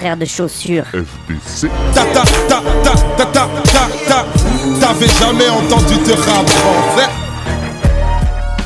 [0.00, 0.86] frères de chaussures.
[0.86, 1.68] FDC.
[1.94, 4.26] Ta ta ta ta ta ta ta ta.
[4.80, 7.08] T'avais jamais entendu de rap français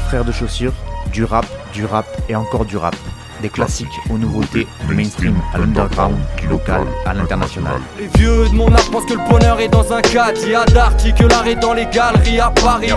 [0.07, 0.73] Frères de chaussures,
[1.13, 2.95] du rap, du rap et encore du rap.
[3.43, 7.81] Des classiques aux nouveautés, du mainstream à l'underground, du local à l'international.
[7.99, 10.39] Les vieux de mon âge pensent que le bonheur est dans un cadre.
[10.45, 12.93] Il y a d'Arty que l'art est dans les galeries à Paris.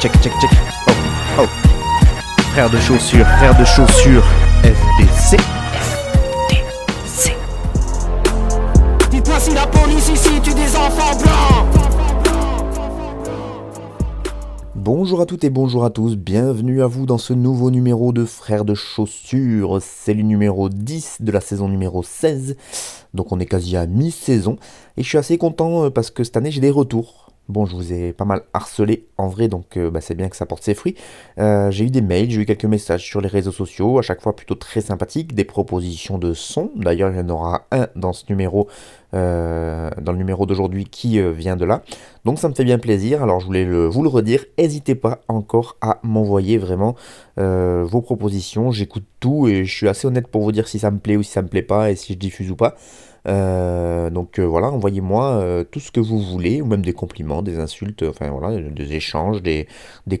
[0.00, 0.50] Check, check, check.
[0.88, 1.46] Oh, oh.
[2.52, 4.24] Frères de chaussures, frères de chaussures,
[4.64, 5.40] FDC.
[14.92, 18.24] Bonjour à toutes et bonjour à tous, bienvenue à vous dans ce nouveau numéro de
[18.24, 19.78] Frères de Chaussures.
[19.80, 22.56] C'est le numéro 10 de la saison numéro 16,
[23.14, 24.56] donc on est quasi à mi-saison.
[24.96, 27.29] Et je suis assez content euh, parce que cette année j'ai des retours.
[27.50, 30.36] Bon, je vous ai pas mal harcelé en vrai, donc euh, bah, c'est bien que
[30.36, 30.94] ça porte ses fruits.
[31.38, 34.20] Euh, j'ai eu des mails, j'ai eu quelques messages sur les réseaux sociaux, à chaque
[34.20, 36.70] fois plutôt très sympathiques, des propositions de sons.
[36.76, 38.68] D'ailleurs, il y en aura un dans ce numéro,
[39.14, 41.82] euh, dans le numéro d'aujourd'hui qui vient de là.
[42.24, 43.22] Donc ça me fait bien plaisir.
[43.22, 46.94] Alors je voulais vous le redire, n'hésitez pas encore à m'envoyer vraiment
[47.36, 48.70] vos propositions.
[48.70, 51.22] J'écoute tout et je suis assez honnête pour vous dire si ça me plaît ou
[51.22, 52.76] si ça me plaît pas et si je diffuse ou pas.
[53.28, 57.42] Euh, donc euh, voilà, envoyez-moi euh, tout ce que vous voulez, ou même des compliments,
[57.42, 59.66] des insultes, enfin voilà, des échanges, des,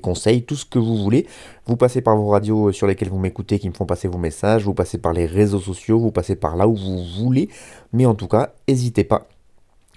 [0.02, 1.26] conseils, tout ce que vous voulez.
[1.66, 4.64] Vous passez par vos radios sur lesquelles vous m'écoutez, qui me font passer vos messages,
[4.64, 7.48] vous passez par les réseaux sociaux, vous passez par là où vous voulez,
[7.92, 9.28] mais en tout cas, n'hésitez pas.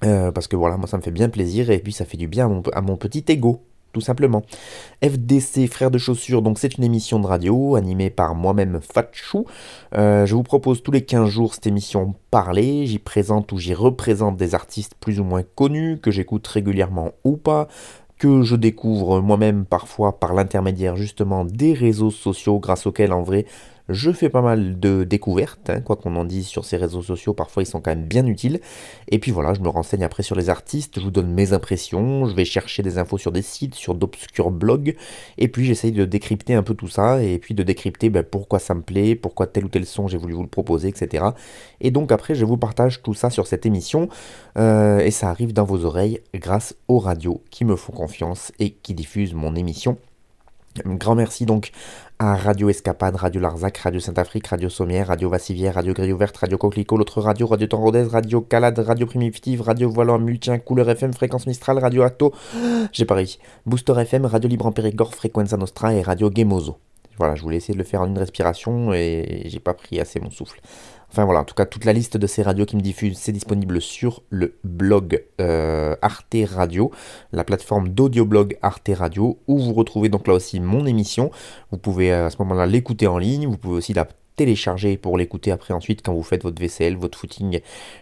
[0.02, 2.45] parce que voilà, moi ça me fait bien plaisir et puis ça fait du bien
[2.45, 4.41] à mon, à mon petit ego tout simplement.
[5.03, 9.45] FDC Frères de Chaussures, donc c'est une émission de radio animée par moi-même Fatchou.
[9.95, 12.88] Euh, je vous propose tous les 15 jours cette émission parlée.
[12.88, 17.38] J'y présente ou j'y représente des artistes plus ou moins connus, que j'écoute régulièrement ou
[17.38, 17.67] pas,
[18.17, 23.45] que je découvre moi-même parfois par l'intermédiaire justement des réseaux sociaux grâce auxquels en vrai
[23.94, 27.33] je fais pas mal de découvertes, hein, quoi qu'on en dise sur ces réseaux sociaux,
[27.33, 28.59] parfois ils sont quand même bien utiles.
[29.09, 32.26] Et puis voilà, je me renseigne après sur les artistes, je vous donne mes impressions,
[32.26, 34.95] je vais chercher des infos sur des sites, sur d'obscurs blogs,
[35.37, 38.59] et puis j'essaye de décrypter un peu tout ça, et puis de décrypter ben, pourquoi
[38.59, 41.26] ça me plaît, pourquoi tel ou tel son j'ai voulu vous le proposer, etc.
[41.82, 44.09] Et donc après, je vous partage tout ça sur cette émission,
[44.58, 48.71] euh, et ça arrive dans vos oreilles grâce aux radios qui me font confiance et
[48.71, 49.98] qui diffusent mon émission.
[50.86, 51.72] Grand merci donc
[52.17, 56.58] à Radio Escapade, Radio Larzac, Radio Saint-Afrique, Radio Sommière, Radio Vassivière, Radio Grille Ouverte, Radio
[56.58, 61.45] Coquelicot, l'autre radio, Radio Temps Radio Calade, Radio Primitive, Radio Volant Multien, Couleur FM, Fréquence
[61.45, 62.33] Mistral, Radio Atto,
[62.92, 66.78] j'ai pari, Booster FM, Radio Libre en Périgord, Frequenza Nostra et Radio Gemozo.
[67.20, 70.20] Voilà, je voulais essayer de le faire en une respiration et j'ai pas pris assez
[70.20, 70.60] mon souffle.
[71.14, 73.32] Enfin voilà, en tout cas, toute la liste de ces radios qui me diffusent, c'est
[73.32, 76.90] disponible sur le blog euh, Arte Radio,
[77.32, 81.30] la plateforme d'audioblog Arte Radio, où vous retrouvez donc là aussi mon émission.
[81.70, 85.52] Vous pouvez à ce moment-là l'écouter en ligne, vous pouvez aussi la télécharger pour l'écouter
[85.52, 87.60] après ensuite quand vous faites votre vaisselle, votre footing,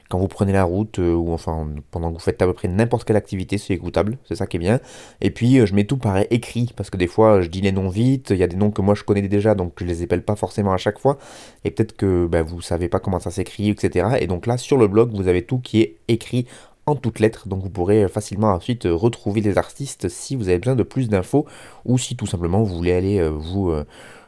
[0.10, 2.68] quand vous prenez la route euh, ou enfin pendant que vous faites à peu près
[2.68, 4.80] n'importe quelle activité, c'est écoutable, c'est ça qui est bien.
[5.20, 7.72] Et puis euh, je mets tout par écrit parce que des fois je dis les
[7.72, 10.04] noms vite, il y a des noms que moi je connais déjà donc je les
[10.04, 11.18] appelle pas forcément à chaque fois
[11.66, 14.18] et peut-être que ben, vous savez pas comment ça s'écrit etc.
[14.20, 16.46] Et donc là sur le blog vous avez tout qui est écrit
[16.88, 20.76] en toutes lettres, donc vous pourrez facilement ensuite retrouver les artistes si vous avez besoin
[20.76, 21.46] de plus d'infos
[21.86, 23.72] ou si tout simplement vous voulez aller euh, vous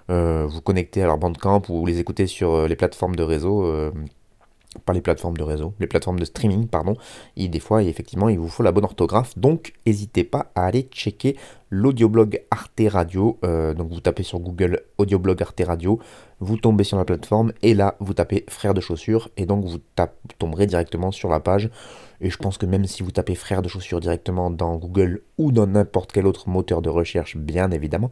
[0.09, 3.91] vous connecter à leur Bandcamp ou les écouter sur euh, les plateformes de réseau euh,
[4.85, 6.95] pas les plateformes de réseau, les plateformes de streaming, pardon.
[7.37, 9.37] Et des fois, effectivement, il vous faut la bonne orthographe.
[9.37, 11.37] Donc, n'hésitez pas à aller checker
[11.69, 13.37] l'audioblog Arte Radio.
[13.43, 15.99] donc, vous tapez sur Google audioblog Arte Radio,
[16.39, 19.77] vous tombez sur la plateforme et là, vous tapez frère de chaussures et donc vous
[20.39, 21.69] tomberez directement sur la page.
[22.19, 25.51] Et je pense que même si vous tapez frère de chaussures directement dans Google ou
[25.51, 28.09] dans n'importe quel autre moteur de recherche, bien évidemment,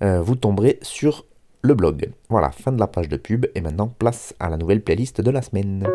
[0.00, 1.24] vous tomberez sur
[1.62, 2.10] le blog.
[2.28, 5.30] Voilà, fin de la page de pub et maintenant place à la nouvelle playlist de
[5.30, 5.86] la semaine.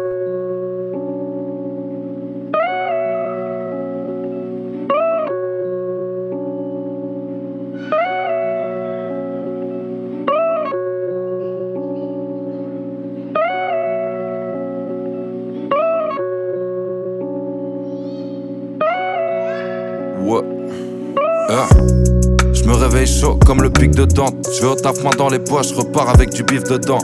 [24.16, 27.00] Je vais au taf main dans les poches, repars avec du bif dedans.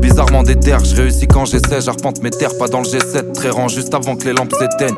[0.00, 3.50] Bizarrement des terres, je réussis quand j'essaie, j'arpente mes terres, pas dans le G7, très
[3.50, 4.96] rang juste avant que les lampes s'éteignent.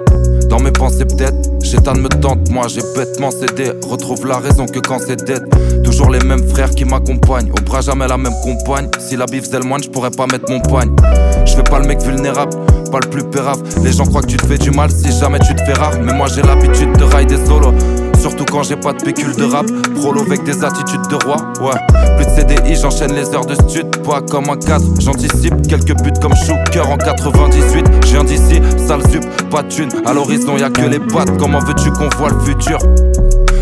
[0.49, 4.79] Dans mes pensées peut-être, j'éteins me tente, moi j'ai bêtement cédé, retrouve la raison que
[4.79, 5.45] quand c'est dead.
[5.85, 8.89] Toujours les mêmes frères qui m'accompagnent, au bras jamais la même compagne.
[8.99, 10.97] Si la bif moine, je pourrais pas mettre mon poigne.
[11.45, 12.57] Je fais pas le mec vulnérable,
[12.91, 13.63] pas le plus pérave.
[13.85, 15.93] Les gens croient que tu te fais du mal si jamais tu te fais rare,
[16.03, 17.75] mais moi j'ai l'habitude de rider solo.
[18.21, 19.67] Surtout quand j'ai pas de pécule de rap.
[19.97, 21.37] Prolo avec des attitudes de roi.
[21.63, 21.79] Ouais.
[22.17, 23.97] Plus de CDI, j'enchaîne les heures de stud.
[24.05, 27.87] Pas comme un cadre, j'anticipe quelques buts comme Shooker en 98.
[28.05, 29.89] Je viens d'ici, sale sup, pas de thune.
[30.05, 31.37] À l'horizon, y a que les pattes.
[31.39, 32.79] Comment veux-tu qu'on voit le futur?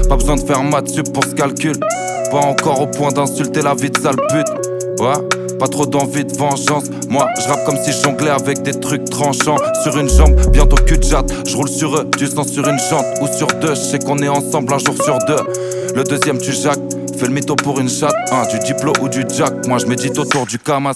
[0.09, 1.77] Pas besoin de faire maths sup pour ce calcul.
[2.33, 5.01] Pas encore au point d'insulter la vie de sale pute.
[5.01, 5.48] Ouais.
[5.59, 6.85] Pas trop d'envie de vengeance.
[7.09, 9.57] Moi, je rappe comme si je jonglais avec des trucs tranchants.
[9.83, 11.33] Sur une jambe, bientôt cul de jatte.
[11.47, 13.75] Je roule sur eux, du sang sur une jante ou sur deux.
[13.75, 15.43] Je sais qu'on est ensemble un jour sur deux.
[15.95, 16.79] Le deuxième, tu jacques.
[17.19, 19.67] Fais le mytho pour une chatte, hein, du diplo ou du jack.
[19.67, 20.93] Moi je médite autour du camas.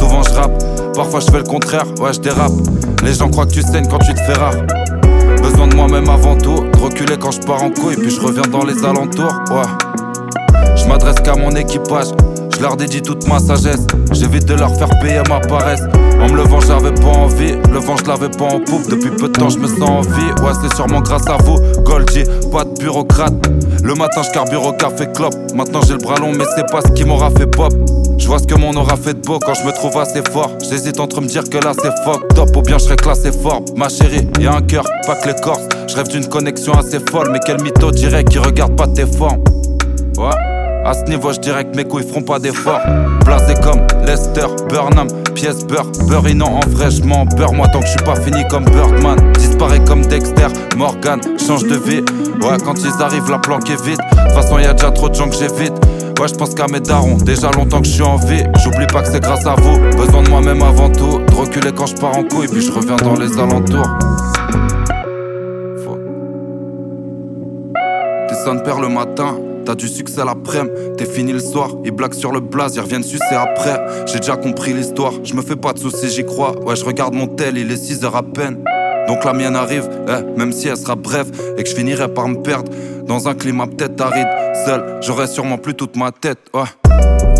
[0.00, 2.52] Souvent je rappe, parfois je fais le contraire, ouais je dérape.
[3.04, 4.54] Les gens croient que tu saignes quand tu te fais rare.
[5.42, 8.44] Besoin de moi-même avant tout, de reculer quand je pars en couille, puis je reviens
[8.50, 10.76] dans les alentours, ouais.
[10.76, 12.06] Je m'adresse qu'à mon équipage,
[12.56, 13.86] je leur dédie toute ma sagesse.
[14.12, 15.82] J'évite de leur faire payer ma paresse.
[16.20, 17.52] En me levant, j'avais pas envie.
[17.70, 18.88] Le vent, je l'avais pas en poupe.
[18.88, 20.32] Depuis peu de temps, je me sens en vie.
[20.42, 21.58] Ouais, c'est sûrement grâce à vous.
[21.82, 23.34] Goldie, pas de bureaucrate.
[23.82, 25.34] Le matin, je carbure au café clope.
[25.54, 27.72] Maintenant, j'ai le bras long, mais c'est pas ce qui m'aura fait pop.
[28.18, 30.50] Je vois ce que mon aura fait de beau quand je me trouve assez fort.
[30.68, 33.62] J'hésite entre me dire que là c'est fuck top ou bien je serais classé fort.
[33.76, 35.68] Ma chérie, y a un cœur, pas que les corses.
[35.86, 39.44] Je rêve d'une connexion assez folle, mais quel mytho dirait qui regarde pas tes formes?
[40.16, 40.55] Ouais.
[40.86, 42.80] À ce niveau, je dirais que mes couilles feront pas d'efforts.
[43.24, 45.90] Placé comme Lester, Burnham, pièce beurre,
[46.32, 47.54] non en fraîchement beurre.
[47.54, 50.46] Moi, tant que je suis pas fini comme Birdman, disparaît comme Dexter,
[50.76, 52.04] Morgan, change de vie.
[52.40, 53.98] Ouais, quand ils arrivent, la planque est vide.
[53.98, 55.72] De toute façon, y a déjà trop de gens que j'évite.
[56.20, 58.44] Ouais, je pense qu'à mes darons, déjà longtemps que je suis en vie.
[58.62, 59.80] J'oublie pas que c'est grâce à vous.
[59.96, 61.18] Besoin de moi-même avant tout.
[61.18, 63.88] De reculer quand je pars en couille, puis je reviens dans les alentours.
[68.28, 69.34] Tes sonnes perd le matin.
[69.66, 71.70] T'as du succès l'après-midi, t'es fini le soir.
[71.84, 73.84] Ils blaguent sur le blaze, ils reviennent sucer après.
[74.06, 76.56] J'ai déjà compris l'histoire, je me fais pas de soucis, j'y crois.
[76.64, 78.62] Ouais, je regarde mon tel, il est 6 heures à peine.
[79.08, 82.28] Donc la mienne arrive, eh, même si elle sera brève et que je finirai par
[82.28, 82.70] me perdre
[83.06, 84.28] dans un climat peut-être aride.
[84.64, 87.35] Seul, j'aurai sûrement plus toute ma tête, ouais.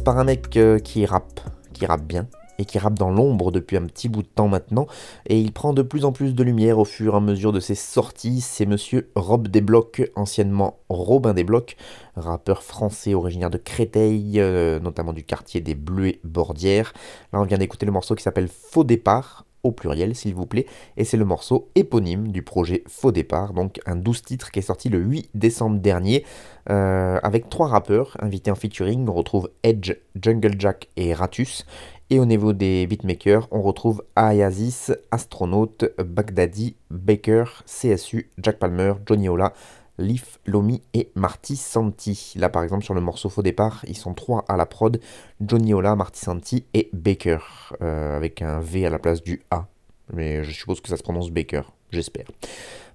[0.00, 1.40] Par un mec euh, qui rappe,
[1.72, 2.28] qui rappe bien,
[2.60, 4.86] et qui rappe dans l'ombre depuis un petit bout de temps maintenant,
[5.26, 7.58] et il prend de plus en plus de lumière au fur et à mesure de
[7.58, 11.76] ses sorties, c'est monsieur Rob Desblocs, anciennement Robin Desblocs,
[12.14, 16.92] rappeur français originaire de Créteil, euh, notamment du quartier des Bleuets Bordières.
[17.32, 20.66] Là on vient d'écouter le morceau qui s'appelle Faux Départ, au pluriel s'il vous plaît,
[20.96, 24.62] et c'est le morceau éponyme du projet Faux Départ, donc un 12 titres qui est
[24.62, 26.24] sorti le 8 décembre dernier,
[26.70, 31.66] euh, avec trois rappeurs invités en featuring, on retrouve Edge, Jungle Jack et Ratus,
[32.10, 39.28] et au niveau des beatmakers, on retrouve Ayazis, Astronaute, Baghdadi, Baker, CSU, Jack Palmer, Johnny
[39.28, 39.52] Ola,
[40.00, 42.34] Leaf, Lomi et Marty Santi.
[42.36, 45.00] Là par exemple sur le morceau Faux Départ, ils sont trois à la prod,
[45.40, 47.38] Johnny Ola, Marty Santi et Baker,
[47.82, 49.66] euh, avec un V à la place du A.
[50.12, 52.26] Mais je suppose que ça se prononce Baker, j'espère.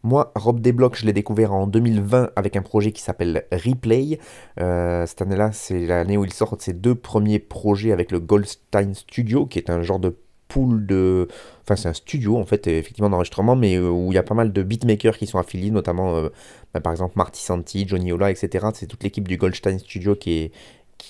[0.04, 4.19] Moi, Rob Desblocs, je l'ai découvert en 2020 avec un projet qui s'appelle Replay.
[4.60, 8.94] Euh, cette année-là, c'est l'année où il sort ses deux premiers projets avec le Goldstein
[8.94, 10.16] Studio, qui est un genre de
[10.47, 11.28] pool de.
[11.64, 14.35] Enfin, c'est un studio en fait, effectivement, d'enregistrement, mais euh, où il y a pas
[14.35, 16.30] mal de beatmakers qui sont affiliés, notamment euh,
[16.73, 18.68] bah, par exemple Marty Santi, Johnny Ola, etc.
[18.73, 20.52] C'est toute l'équipe du Goldstein Studio qui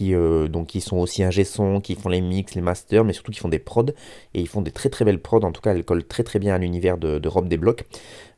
[0.02, 3.32] euh, donc, qui sont aussi un son, qui font les mix, les masters, mais surtout
[3.32, 3.92] qui font des prods.
[4.34, 5.42] Et ils font des très très belles prods.
[5.44, 7.86] En tout cas, elles collent très très bien à l'univers de, Rob Desblocs.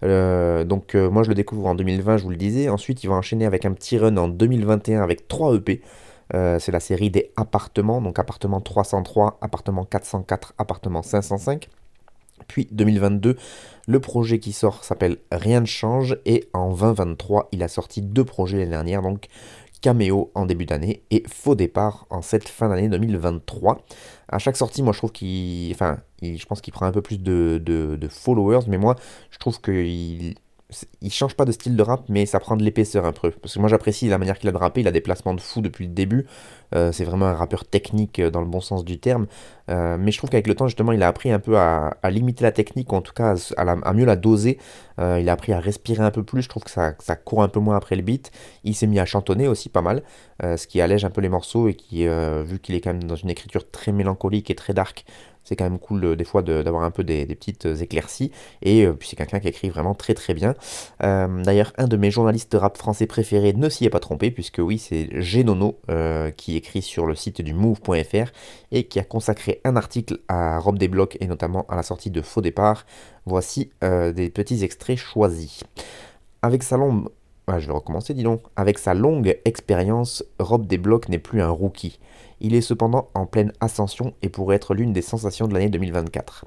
[0.02, 2.70] donc, moi je le découvre en 2020, je vous le disais.
[2.70, 5.82] Ensuite, il va enchaîner avec un petit run en 2021 avec 3 EP.
[6.34, 11.70] Euh, c'est la série des appartements, donc appartement 303, appartement 404, appartement 505.
[12.48, 13.36] Puis 2022,
[13.88, 18.26] le projet qui sort s'appelle Rien ne change et en 2023, il a sorti deux
[18.26, 19.28] projets l'année dernière, donc
[19.82, 23.84] Caméo en début d'année et Faux départ en cette fin d'année 2023.
[24.28, 25.72] À chaque sortie, moi je trouve qu'il.
[25.72, 28.96] Enfin, je pense qu'il prend un peu plus de, de followers, mais moi
[29.30, 30.36] je trouve qu'il
[31.02, 33.32] il change pas de style de rap, mais ça prend de l'épaisseur un peu.
[33.32, 35.40] Parce que moi j'apprécie la manière qu'il a de rapper, il a des placements de
[35.40, 36.26] fou depuis le début.
[36.76, 39.28] Euh, c'est vraiment un rappeur technique euh, dans le bon sens du terme.
[39.70, 42.44] Euh, mais je trouve qu'avec le temps, justement, il a appris un peu à, limiter
[42.44, 44.58] la technique, ou en tout cas à, mieux la doser.
[44.98, 46.42] il a appris à respirer un peu plus.
[46.42, 48.32] Je trouve que ça, court un peu moins après le beat.
[48.66, 50.04] Il s'est mis à chantonner aussi pas mal,
[50.42, 53.16] ce qui allège un peu les morceaux et qui, vu qu'il est quand même dans
[53.16, 55.06] une écriture très mélancolique et très dark,
[55.48, 58.32] C'est quand même cool des fois d'avoir un peu des, petites éclaircies.
[58.62, 60.56] Et puis c'est quelqu'un qui écrit vraiment très très bien.
[61.00, 64.78] D'ailleurs, un de mes journalistes rap français préférés ne s'y est pas trompé, puisque oui,
[64.78, 65.80] c'est Genono
[66.36, 68.32] qui écrit sur le site du move.fr
[68.74, 72.22] et qui a consacré un article à Rob Desblocs et notamment à la sortie de
[72.22, 72.86] Faux Départ.
[73.26, 75.64] Voici des petits extraits choisis.
[76.42, 76.78] Avec sa.
[77.50, 78.42] Ah, je vais recommencer, dis donc.
[78.58, 81.98] Avec sa longue expérience, Rob Desblocs n'est plus un rookie.
[82.42, 86.44] Il est cependant en pleine ascension et pourrait être l'une des sensations de l'année 2024.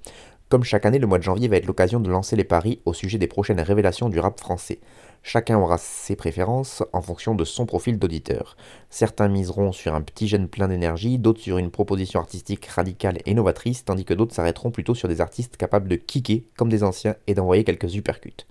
[0.50, 2.92] Comme chaque année, le mois de janvier va être l'occasion de lancer les paris au
[2.92, 4.80] sujet des prochaines révélations du rap français.
[5.22, 8.58] Chacun aura ses préférences en fonction de son profil d'auditeur.
[8.90, 13.32] Certains miseront sur un petit jeune plein d'énergie, d'autres sur une proposition artistique radicale et
[13.32, 17.16] novatrice, tandis que d'autres s'arrêteront plutôt sur des artistes capables de kicker comme des anciens
[17.26, 18.44] et d'envoyer quelques uppercuts.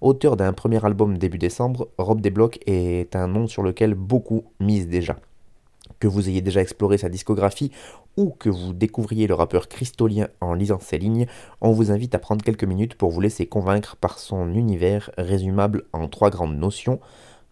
[0.00, 4.88] Auteur d'un premier album début décembre, Rob Desblocs est un nom sur lequel beaucoup misent
[4.88, 5.16] déjà.
[5.98, 7.70] Que vous ayez déjà exploré sa discographie
[8.16, 11.26] ou que vous découvriez le rappeur cristolien en lisant ses lignes,
[11.60, 15.84] on vous invite à prendre quelques minutes pour vous laisser convaincre par son univers résumable
[15.92, 16.98] en trois grandes notions,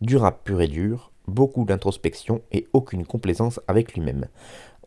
[0.00, 4.24] du rap pur et dur, beaucoup d'introspection et aucune complaisance avec lui-même.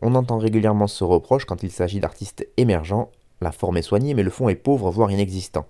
[0.00, 4.24] On entend régulièrement ce reproche quand il s'agit d'artistes émergents, la forme est soignée mais
[4.24, 5.66] le fond est pauvre voire inexistant.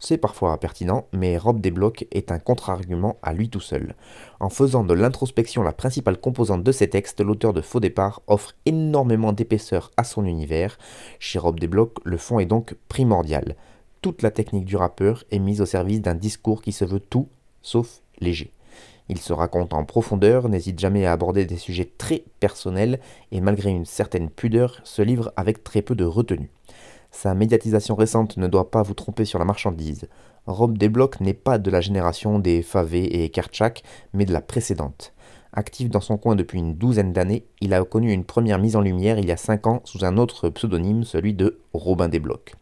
[0.00, 3.96] C'est parfois pertinent, mais Rob Desblocs est un contre-argument à lui tout seul.
[4.38, 8.54] En faisant de l'introspection la principale composante de ses textes, l'auteur de Faux Départ offre
[8.64, 10.78] énormément d'épaisseur à son univers.
[11.18, 13.56] Chez Rob Desblocs, le fond est donc primordial.
[14.00, 17.28] Toute la technique du rappeur est mise au service d'un discours qui se veut tout
[17.60, 18.52] sauf léger.
[19.08, 23.00] Il se raconte en profondeur, n'hésite jamais à aborder des sujets très personnels
[23.32, 26.50] et malgré une certaine pudeur, se livre avec très peu de retenue.
[27.10, 30.08] Sa médiatisation récente ne doit pas vous tromper sur la marchandise.
[30.46, 35.12] Rob Desblocs n'est pas de la génération des Favé et Kerchak, mais de la précédente.
[35.52, 38.80] Actif dans son coin depuis une douzaine d'années, il a connu une première mise en
[38.80, 42.54] lumière il y a 5 ans sous un autre pseudonyme, celui de Robin Desblocs.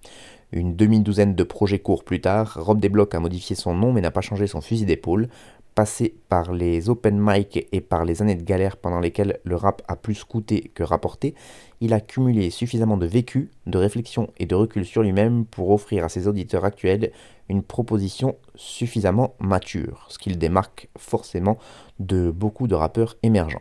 [0.52, 4.12] Une demi-douzaine de projets courts plus tard, Rob Desblocs a modifié son nom mais n'a
[4.12, 5.28] pas changé son fusil d'épaule.
[5.76, 9.82] Passé par les open mic et par les années de galère pendant lesquelles le rap
[9.88, 11.34] a plus coûté que rapporté,
[11.82, 16.02] il a cumulé suffisamment de vécu, de réflexion et de recul sur lui-même pour offrir
[16.02, 17.12] à ses auditeurs actuels
[17.50, 21.58] une proposition suffisamment mature, ce qui le démarque forcément
[22.00, 23.60] de beaucoup de rappeurs émergents.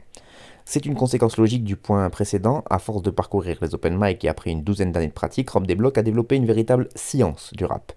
[0.67, 2.63] C'est une conséquence logique du point précédent.
[2.69, 5.67] À force de parcourir les open mic et après une douzaine d'années de pratique, Rob
[5.67, 7.91] Desblocs a développé une véritable science du rap.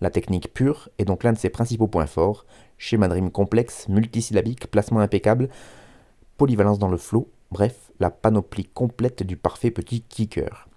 [0.00, 2.46] La technique pure est donc l'un de ses principaux points forts,
[2.78, 5.48] Schéma de rime complexe, multisyllabique, placement impeccable,
[6.36, 10.68] polyvalence dans le flow, bref, la panoplie complète du parfait petit kicker.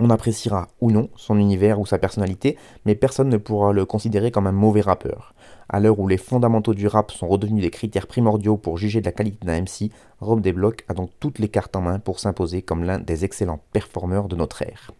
[0.00, 4.32] On appréciera ou non son univers ou sa personnalité, mais personne ne pourra le considérer
[4.32, 5.34] comme un mauvais rappeur.
[5.68, 9.06] À l'heure où les fondamentaux du rap sont redevenus des critères primordiaux pour juger de
[9.06, 12.62] la qualité d'un MC, Rob Desblocs a donc toutes les cartes en main pour s'imposer
[12.62, 14.90] comme l'un des excellents performeurs de notre ère.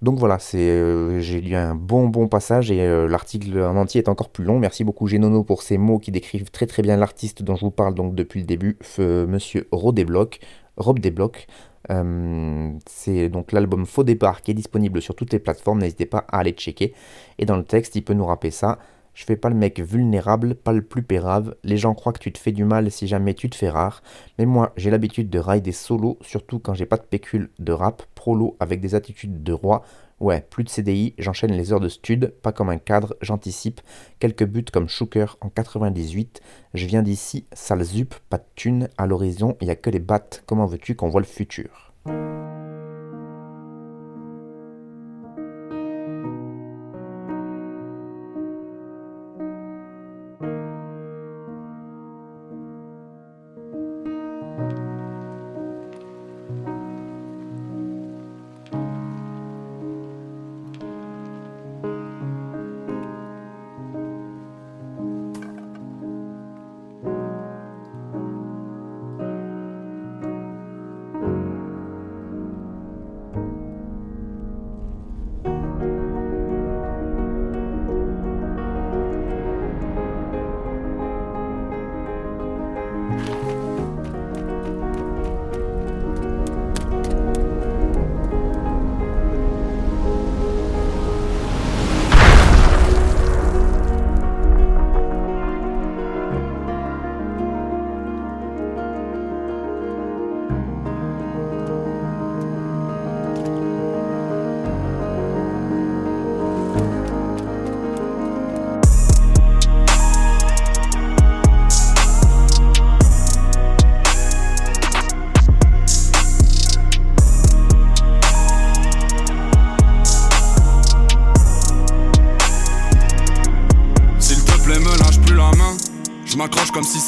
[0.00, 4.00] Donc voilà, c'est, euh, j'ai lu un bon bon passage et euh, l'article en entier
[4.00, 4.58] est encore plus long.
[4.60, 7.72] Merci beaucoup Genono pour ces mots qui décrivent très très bien l'artiste dont je vous
[7.72, 10.38] parle donc depuis le début, Monsieur Rodebloc,
[10.76, 11.48] Rob Desblocs.
[11.90, 16.24] Euh, c'est donc l'album Faux Départ qui est disponible sur toutes les plateformes, n'hésitez pas
[16.28, 16.94] à aller checker.
[17.38, 18.78] Et dans le texte, il peut nous rappeler ça.
[19.18, 21.56] Je fais pas le mec vulnérable, pas le plus pérave.
[21.64, 24.00] Les gens croient que tu te fais du mal si jamais tu te fais rare.
[24.38, 27.72] Mais moi, j'ai l'habitude de railler des solos, surtout quand j'ai pas de pécule de
[27.72, 29.82] rap, prolo avec des attitudes de roi.
[30.20, 33.80] Ouais, plus de CDI, j'enchaîne les heures de stud, pas comme un cadre, j'anticipe.
[34.20, 36.40] Quelques buts comme Shooker en 98.
[36.74, 38.88] Je viens d'ici, sale zup, pas de thune.
[38.98, 40.44] À l'horizon, il y a que les battes.
[40.46, 41.92] Comment veux-tu qu'on voit le futur?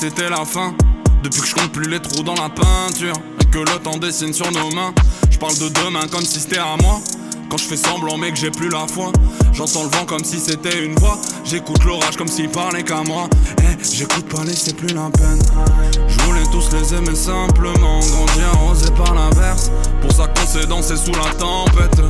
[0.01, 0.75] C'était la fin.
[1.23, 4.33] Depuis que je compte plus les trous dans la peinture et que le temps dessine
[4.33, 4.95] sur nos mains,
[5.31, 7.01] je parle de demain comme si c'était à moi.
[7.51, 9.13] Quand je fais semblant mais que j'ai plus la foi
[9.53, 11.19] J'entends le vent comme si c'était une voix.
[11.45, 13.29] J'écoute l'orage comme s'il parlait qu'à moi.
[13.59, 15.43] Eh j'écoute parler c'est plus la peine.
[16.09, 19.71] Je voulais tous les aimer simplement Grandir osé par l'inverse.
[20.01, 22.01] Pour ça qu'on s'est dansé sous la tempête.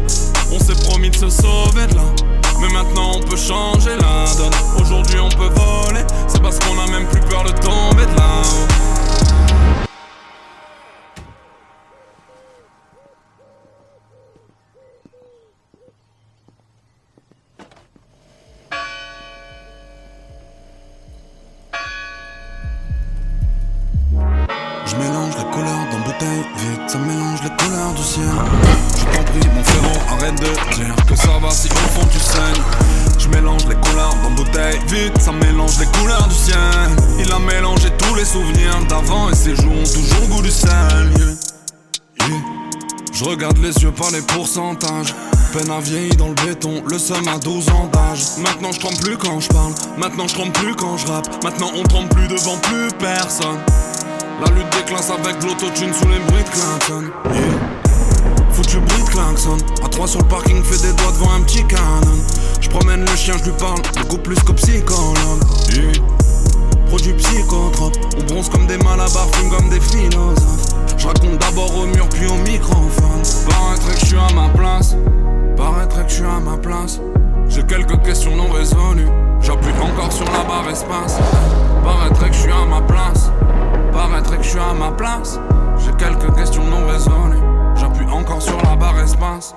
[0.53, 2.30] On s'est promis de se sauver de là
[2.61, 4.53] mais maintenant on peut changer la donne.
[4.81, 6.05] Aujourd'hui on peut voler.
[6.29, 8.43] C'est parce qu'on a même plus peur de tomber de là
[44.13, 45.15] les pourcentages.
[45.53, 48.23] Peine à vieillir dans le béton, le seum à 12 ans d'âge.
[48.39, 51.43] Maintenant je trempe plus quand je parle, maintenant je trempe plus quand je rappe.
[51.43, 53.59] Maintenant on trempe plus devant plus personne.
[54.41, 57.11] La lutte des classes avec l'autotune sous les bruits de Clinton.
[57.33, 58.53] Yeah.
[58.53, 59.59] Foutu bruit de klaxon.
[59.85, 62.19] À 3 sur le parking, fait des doigts devant un petit canon.
[62.61, 65.43] Je promène le chien, je lui parle beaucoup plus qu'au psychologue.
[65.73, 65.93] Yeah.
[66.89, 67.97] Produit psychotrope.
[68.19, 70.90] On bronze comme des malabars, fume comme des philosophes.
[71.01, 73.23] Je raconte d'abord au mur puis au microphone.
[73.49, 74.95] Paraîtrait que je suis à ma place.
[75.57, 77.01] Paraîtrait que je suis à ma place.
[77.49, 79.09] J'ai quelques questions non résolues.
[79.41, 81.19] J'appuie encore sur la barre espace.
[81.83, 83.31] Paraîtrait que je suis à ma place.
[83.95, 85.41] Paraîtrait que je suis à ma place.
[85.79, 87.41] J'ai quelques questions non résolues.
[87.77, 89.55] J'appuie encore sur la barre espace.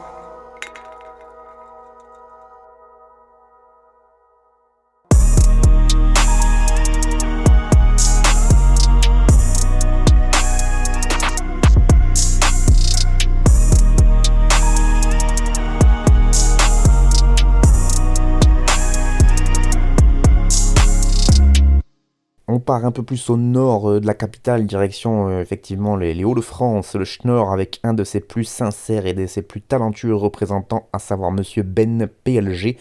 [22.81, 27.05] Un peu plus au nord euh, de la capitale, direction euh, effectivement les, Hauts-de-France, le
[27.05, 31.31] Schnorr, avec un de ses plus sincères et de ses plus talentueux représentants, à savoir
[31.31, 32.77] Monsieur Ben PLG.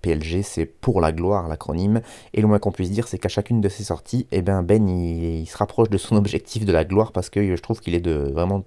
[0.00, 2.00] PLG, c'est pour la gloire, l'acronyme.
[2.32, 4.88] Et le moins qu'on puisse dire, c'est qu'à chacune de ses sorties, eh ben Ben,
[4.88, 8.00] il se rapproche de son objectif de la gloire parce que je trouve qu'il est
[8.00, 8.64] de vraiment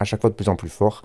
[0.00, 1.02] à chaque fois de plus en plus fort,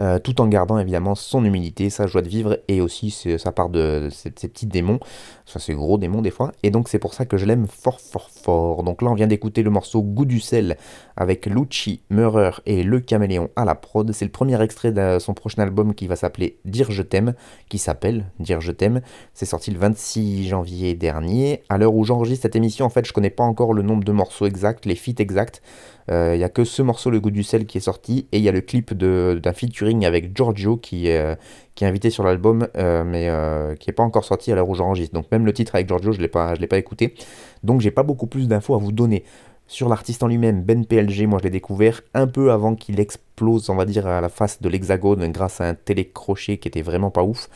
[0.00, 3.68] euh, tout en gardant évidemment son humilité, sa joie de vivre et aussi sa part
[3.68, 4.98] de ses, ses petits démons,
[5.44, 8.00] ça c'est gros démons des fois, et donc c'est pour ça que je l'aime fort
[8.00, 8.82] fort fort.
[8.82, 10.78] Donc là on vient d'écouter le morceau Goût du sel
[11.16, 15.34] avec Lucci, Meurer et Le Caméléon à la prod, c'est le premier extrait de son
[15.34, 17.34] prochain album qui va s'appeler Dire je t'aime,
[17.68, 19.02] qui s'appelle Dire je t'aime,
[19.34, 23.12] c'est sorti le 26 janvier dernier, à l'heure où j'enregistre cette émission en fait je
[23.12, 25.60] connais pas encore le nombre de morceaux exacts, les feats exacts,
[26.08, 28.38] il euh, n'y a que ce morceau, Le goût du sel, qui est sorti, et
[28.38, 31.34] il y a le clip d'un featuring avec Giorgio qui est, euh,
[31.82, 33.30] invité sur l'album, euh, mais
[33.78, 35.14] qui n'est pas encore sorti à l'heure où j'enregistre.
[35.14, 37.14] Donc même le titre avec Giorgio, je ne l'ai pas, je l'ai pas écouté.
[37.62, 39.22] Donc j'ai pas beaucoup plus d'infos à vous donner.
[39.66, 43.68] Sur l'artiste en lui-même, Ben PLG, moi je l'ai découvert un peu avant qu'il explose,
[43.68, 47.10] on va dire, à la face de l'hexagone grâce à un télécrochet qui était vraiment
[47.10, 47.48] pas ouf.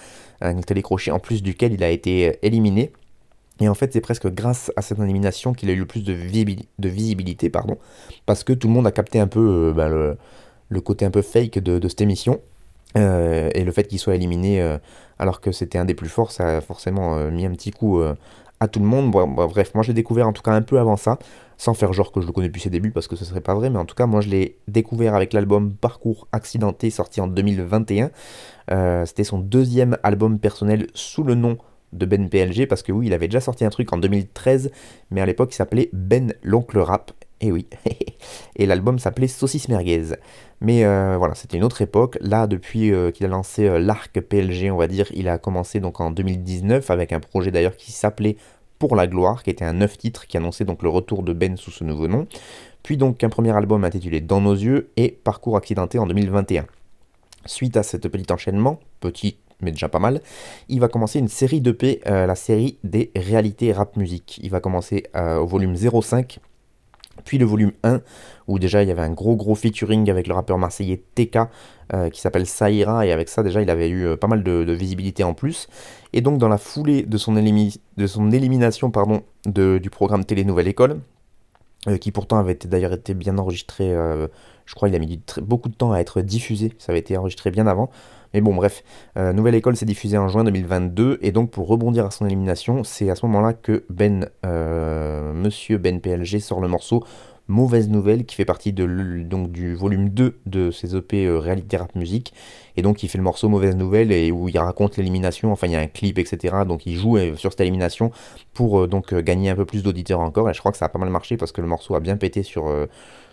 [0.42, 2.92] Un télécrochet en plus duquel il a été éliminé.
[3.60, 6.12] Et en fait, c'est presque grâce à cette élimination qu'il a eu le plus de,
[6.88, 7.78] visibilité, pardon,
[8.26, 10.16] parce que tout le monde a capté un peu euh, ben,
[10.68, 12.40] le, côté un peu fake de, cette émission.
[12.96, 14.76] Euh, et le fait qu'il soit éliminé euh,
[15.18, 18.02] alors que c'était un des plus forts, ça a forcément mis un petit coup
[18.60, 19.10] à tout le monde.
[19.10, 21.18] Bref, moi je l'ai découvert en tout cas un peu avant ça,
[21.56, 23.54] sans faire genre que je le connais depuis ses débuts parce que ce serait pas
[23.54, 27.28] vrai, mais en tout cas, moi je l'ai découvert avec l'album Parcours Accidenté sorti en
[27.28, 28.10] 2021.
[29.06, 31.58] c'était son deuxième album personnel sous le nom
[31.92, 34.70] de Ben PLG parce que oui, il avait déjà sorti un truc en 2013,
[35.10, 37.12] mais à l'époque il s'appelait Ben l'oncle rap.
[37.40, 37.66] Et oui,
[38.56, 40.14] et l'album s'appelait Saucisse Merguez.
[40.60, 42.16] Mais euh, voilà, c'était une autre époque.
[42.20, 45.80] Là, depuis euh, qu'il a lancé euh, l'arc PLG, on va dire, il a commencé
[45.80, 48.36] donc en 2019 avec un projet d'ailleurs qui s'appelait
[48.78, 51.56] Pour la gloire, qui était un neuf titres qui annonçait donc le retour de Ben
[51.56, 52.28] sous ce nouveau nom.
[52.84, 56.66] Puis donc un premier album intitulé Dans nos yeux et Parcours accidenté en 2021.
[57.44, 60.20] Suite à cet petit enchaînement, petit mais déjà pas mal,
[60.68, 64.40] il va commencer une série d'EP, euh, la série des réalités rap musique.
[64.42, 66.40] Il va commencer euh, au volume 05,
[67.24, 68.00] puis le volume 1,
[68.48, 71.38] où déjà il y avait un gros gros featuring avec le rappeur marseillais TK,
[71.94, 74.72] euh, qui s'appelle Saïra, et avec ça déjà il avait eu euh, pas mal de,
[74.72, 75.68] visibilité en plus.
[76.12, 80.44] Et donc dans la foulée de son, de son élimination pardon, de, du programme Télé
[80.44, 81.00] Nouvelle École,
[82.00, 83.92] qui pourtant avait d'ailleurs été bien enregistré,
[84.66, 87.50] je crois qu'il a mis beaucoup de temps à être diffusé, ça avait été enregistré
[87.50, 87.90] bien avant.
[88.34, 88.82] Mais bon, bref,
[89.16, 93.10] Nouvelle École s'est diffusée en juin 2022, et donc pour rebondir à son élimination, c'est
[93.10, 94.28] à ce moment-là que Ben,
[95.34, 97.04] Monsieur Ben PLG sort le morceau
[97.48, 101.94] Mauvaise Nouvelle, qui fait partie donc, du volume 2 de ses EP euh, Réalité Rap
[101.96, 102.32] Musique.
[102.76, 105.72] Et donc il fait le morceau Mauvaise Nouvelle et où il raconte l'élimination, enfin il
[105.72, 106.56] y a un clip, etc.
[106.66, 108.10] Donc il joue euh, sur cette élimination
[108.54, 110.48] pour euh, donc gagner un peu plus d'auditeurs encore.
[110.48, 112.16] Et je crois que ça a pas mal marché parce que le morceau a bien
[112.16, 112.72] pété sur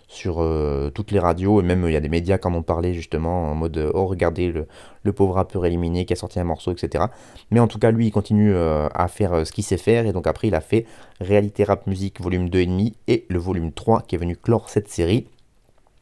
[0.10, 2.64] sur euh, toutes les radios, et même il y a des médias qui en ont
[2.64, 6.44] parlé justement, en mode euh, oh regardez le, pauvre rappeur éliminé qui a sorti un
[6.44, 7.06] morceau, etc.
[7.52, 10.12] Mais en tout cas, lui, il continue euh, à faire ce qu'il sait faire, et
[10.12, 10.86] donc après, il a fait
[11.22, 15.28] Réalité Rap Musique volume 2,5 et le volume 3 qui est venu clore cette série.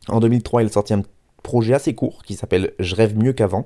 [0.08, 1.04] En 2003, il a sorti un
[1.44, 3.66] projet assez court qui s'appelle Je rêve mieux qu'avant,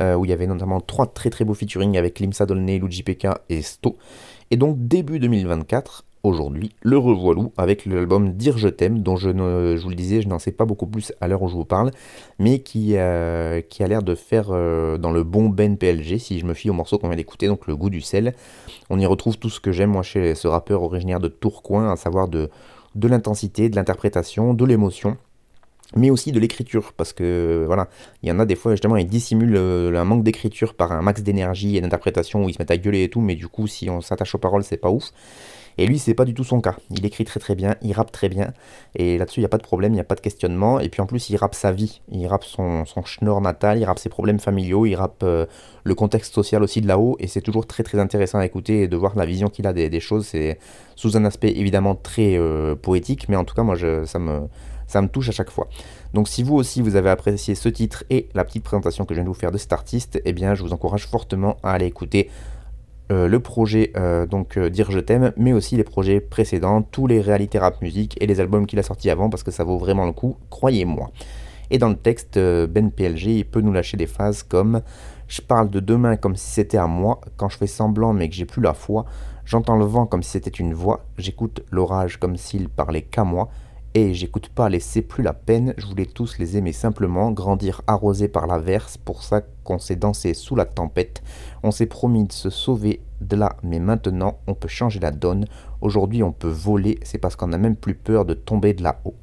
[0.00, 3.40] où il y avait notamment trois très très beaux featuring avec Limsa Dolné, Luigi Pekka
[3.48, 3.96] et Sto.
[4.50, 9.88] Et donc début 2024, aujourd'hui, le revoilou avec l'album Dire je t'aime, dont je, vous
[9.88, 11.90] le disais, je n'en sais pas beaucoup plus à l'heure où je vous parle,
[12.38, 16.46] mais qui, euh, a l'air de faire euh, dans le bon Ben PLG, si je
[16.46, 18.34] me fie au morceau qu'on vient d'écouter, donc le goût du sel.
[18.90, 21.96] On y retrouve tout ce que j'aime moi chez ce rappeur originaire de Tourcoing, à
[21.96, 22.50] savoir de,
[22.94, 25.16] de l'intensité, de l'interprétation, de l'émotion
[25.96, 27.88] mais aussi de l'écriture, parce que voilà,
[28.22, 31.00] il y en a des fois justement, ils dissimulent euh, un manque d'écriture par un
[31.00, 33.66] max d'énergie et d'interprétation où ils se mettent à gueuler et tout, mais du coup,
[33.66, 35.12] si on s'attache aux paroles, c'est pas ouf.
[35.78, 36.76] Et lui, c'est pas du tout son cas.
[36.90, 38.52] Il écrit très très bien, il rappe très bien.
[38.96, 40.80] Et là-dessus, il n'y a pas de problème, il n'y a pas de questionnement.
[40.80, 42.00] Et puis en plus, il rappe sa vie.
[42.10, 45.46] Il rappe son, son schnorr natal, il rappe ses problèmes familiaux, il rappe euh,
[45.84, 47.16] le contexte social aussi de là-haut.
[47.20, 49.72] Et c'est toujours très très intéressant à écouter et de voir la vision qu'il a
[49.72, 50.26] des, choses.
[50.26, 50.58] C'est
[50.96, 54.48] sous un aspect évidemment très euh, poétique, mais en tout cas, moi, je, ça, me,
[54.88, 55.68] ça me touche à chaque fois.
[56.14, 59.20] Donc si vous aussi vous avez apprécié ce titre et la petite présentation que je
[59.20, 61.86] viens de vous faire de cet artiste, eh bien je vous encourage fortement à aller
[61.86, 62.30] écouter
[63.10, 67.06] euh, le projet euh, donc euh, Dire Je t'aime, mais aussi les projets précédents, tous
[67.06, 69.78] les réalités rap musique et les albums qu'il a sortis avant parce que ça vaut
[69.78, 71.10] vraiment le coup, croyez-moi.
[71.70, 74.82] Et dans le texte, Ben PLG il peut nous lâcher des phases comme
[75.26, 78.34] Je parle de demain comme si c'était à moi, quand je fais semblant mais que
[78.34, 79.06] j'ai plus la foi,
[79.46, 83.48] j'entends le vent comme si c'était une voix, j'écoute l'orage comme s'il parlait qu'à moi.
[83.94, 88.28] Et j'écoute pas laisser plus la peine, je voulais tous les aimer simplement, grandir arrosé
[88.28, 91.22] par la verse, pour ça qu'on s'est dansé sous la tempête.
[91.62, 95.46] On s'est promis de se sauver de là, mais maintenant on peut changer la donne.
[95.80, 99.14] Aujourd'hui on peut voler, c'est parce qu'on n'a même plus peur de tomber de là-haut.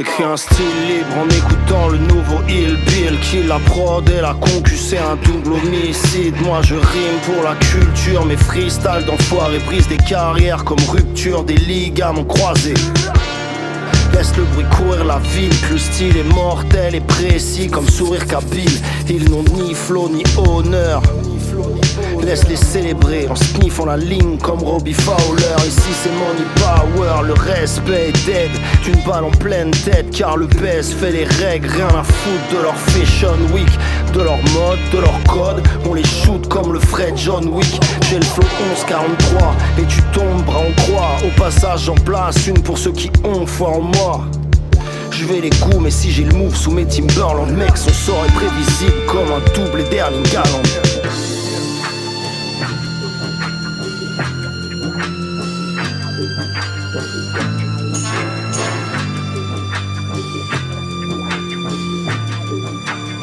[0.00, 4.32] J'écris un style libre en écoutant le nouveau Hill Bill Qui la prod et la
[4.32, 9.88] concu c'est un double homicide Moi je rime pour la culture Mes freestyle d'enfoirés brisent
[9.88, 12.72] des carrières Comme rupture des ligaments croisés
[14.14, 18.80] Laisse le bruit courir la ville, le style est mortel et précis comme sourire kabyle.
[19.08, 21.00] Ils n'ont ni flow ni honneur.
[22.30, 25.66] Laisse-les célébrer en sniffant la ligne comme Robbie Fowler.
[25.66, 28.50] Ici c'est money power, le respect est dead.
[28.84, 31.66] D'une balle en pleine tête, car le best fait les règles.
[31.66, 33.68] Rien à foutre de leur fashion week,
[34.14, 35.66] de leur mode, de leur code.
[35.88, 37.80] On les shoot comme le Fred John Wick.
[38.08, 41.16] J'ai le flow 1143 et tu tombes, bras en croix.
[41.26, 44.20] Au passage, j'en place une pour ceux qui ont foi en moi.
[45.10, 48.24] Je vais les coups, mais si j'ai le move sous mes Timberland, mec, son sort
[48.24, 50.99] est prévisible comme un double et dernier galant.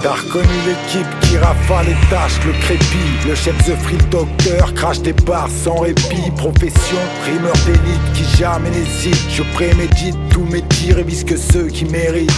[0.08, 3.28] T'as reconnu l'équipe qui rafale les tâches, le crépi.
[3.28, 6.32] Le chef The Free Docteur crache des barres sans répit.
[6.38, 9.20] Profession, primeur d'élite qui jamais n'hésite.
[9.30, 12.32] Je prémédite tous mes tirs et vise que ceux qui méritent.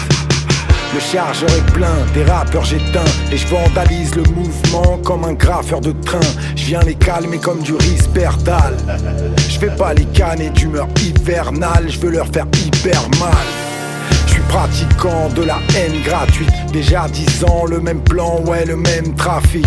[0.95, 3.05] Le chargeur est plein, des rappeurs j'éteins.
[3.31, 6.19] Et je vandalise le mouvement comme un graffeur de train.
[6.55, 8.77] Je viens les calmer comme du risperdal.
[9.47, 11.85] Je fais pas les cannes d'humeur hivernale.
[11.87, 13.58] Je veux leur faire hyper mal
[14.49, 16.49] pratiquant de la haine gratuite.
[16.73, 19.65] Déjà dix ans le même plan, ouais le même trafic.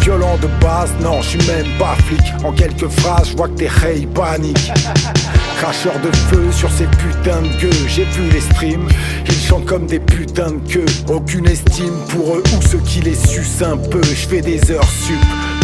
[0.00, 2.20] Violent de base, non je suis même pas flic.
[2.44, 4.72] En quelques phrases je vois que tes hey panique.
[5.58, 7.88] Cracheur de feu sur ces putains de gueux.
[7.88, 8.88] J'ai vu les streams,
[9.26, 10.86] ils chantent comme des putains de queues.
[11.08, 14.02] Aucune estime pour eux ou ceux qui les sucent un peu.
[14.02, 15.16] Je fais des heures sup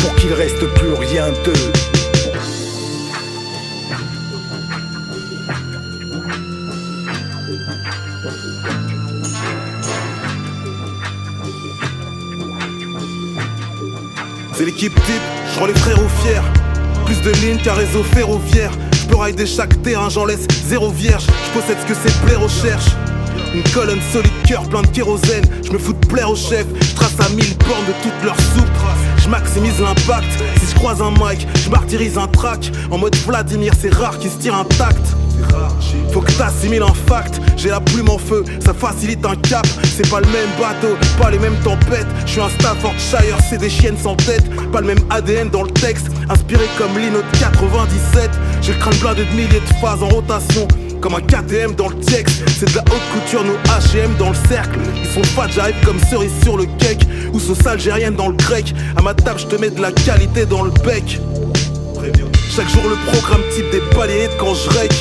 [0.02, 1.93] pour qu'il reste plus rien d'eux
[14.56, 15.22] C'est l'équipe type,
[15.58, 16.40] je les frérots fiers.
[17.04, 18.70] Plus de lignes qu'un réseau ferroviaire.
[18.92, 21.24] Je peux rider chaque terrain, j'en laisse zéro vierge.
[21.26, 22.92] Je possède ce que ces plaire recherchent.
[23.52, 25.44] Une colonne solide, cœur plein de kérosène.
[25.64, 28.40] Je me fous de plaire au chef, je trace à mille bornes de toutes leurs
[28.54, 28.64] soupes.
[29.18, 30.30] Je maximise l'impact.
[30.60, 32.70] Si je croise un mic, je martyrise un track.
[32.92, 35.16] En mode Vladimir, c'est rare qu'il se tire intact.
[36.12, 39.66] Faut que t'assimiles un fact, j'ai la plume en feu, ça facilite un cap.
[39.96, 42.06] C'est pas le même bateau, pas les mêmes tempêtes.
[42.26, 44.44] Je suis un Staffordshire, c'est des chiennes sans tête.
[44.70, 48.30] Pas le même ADN dans le texte, inspiré comme Lino de 97.
[48.62, 50.68] J'ai le crâne blindé de milliers de phases en rotation.
[51.00, 54.36] Comme un KTM dans le texte, c'est de la haute couture, nos HM dans le
[54.48, 54.78] cercle.
[55.02, 57.06] Ils sont fat, j'arrive comme cerise sur le cake.
[57.32, 58.74] Ou sauce algérienne dans le grec.
[58.96, 61.20] À ma table, je te mets de la qualité dans le bec.
[62.48, 64.94] Chaque jour, le programme type des baliers de quand je règle.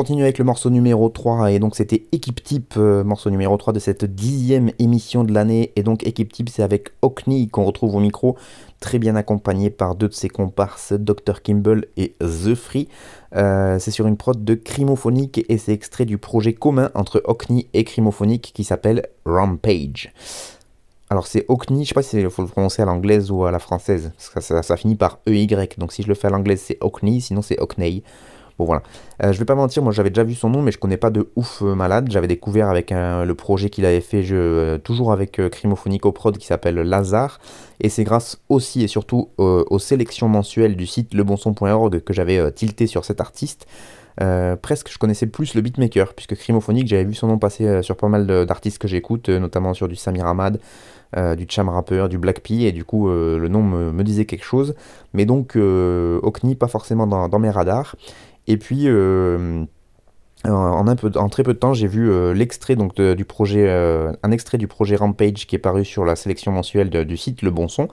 [0.00, 3.74] Continue avec le morceau numéro 3 et donc c'était Équipe Type, euh, morceau numéro 3
[3.74, 7.96] de cette dixième émission de l'année et donc Équipe Type c'est avec Okni qu'on retrouve
[7.96, 8.34] au micro,
[8.80, 12.88] très bien accompagné par deux de ses comparses, Dr Kimball et The Free.
[13.36, 17.68] Euh, c'est sur une prod de Crimophonique et c'est extrait du projet commun entre Okni
[17.74, 20.14] et Crimophonique qui s'appelle Rampage.
[21.10, 23.50] Alors c'est Okni, je sais pas si il faut le prononcer à l'anglaise ou à
[23.50, 26.62] la française, ça, ça, ça, finit par EY, donc si je le fais à l'anglaise
[26.64, 28.02] c'est Okni, sinon c'est Okney.
[28.60, 28.82] Bon voilà.
[29.24, 31.08] Euh, je vais pas mentir, moi j'avais déjà vu son nom, mais je connais pas
[31.08, 32.08] de ouf euh, malade.
[32.10, 36.74] J'avais découvert avec le projet qu'il avait fait, euh, toujours avec Crimophonico Prod, qui s'appelle
[36.74, 37.40] Lazare.
[37.80, 42.86] Et c'est grâce aussi et surtout aux sélections mensuelles du site lebonson.org que j'avais tilté
[42.86, 43.66] sur cet artiste.
[44.60, 48.08] presque je connaissais plus le beatmaker, puisque Crimophonique, j'avais vu son nom passer sur pas
[48.08, 50.60] mal d'artistes que j'écoute, notamment sur du Samir Ahmad,
[51.16, 54.74] du Cham Rapper, du Black P, et du coup le nom me, disait quelque chose.
[55.14, 57.96] Mais donc Okni, pas forcément dans mes radars.
[58.50, 59.64] Et puis, euh,
[60.44, 64.58] en, très peu de temps, j'ai vu euh, l'extrait donc du projet, euh, un extrait
[64.58, 67.86] du projet Rampage qui est paru sur la sélection mensuelle du site Le Bon Son.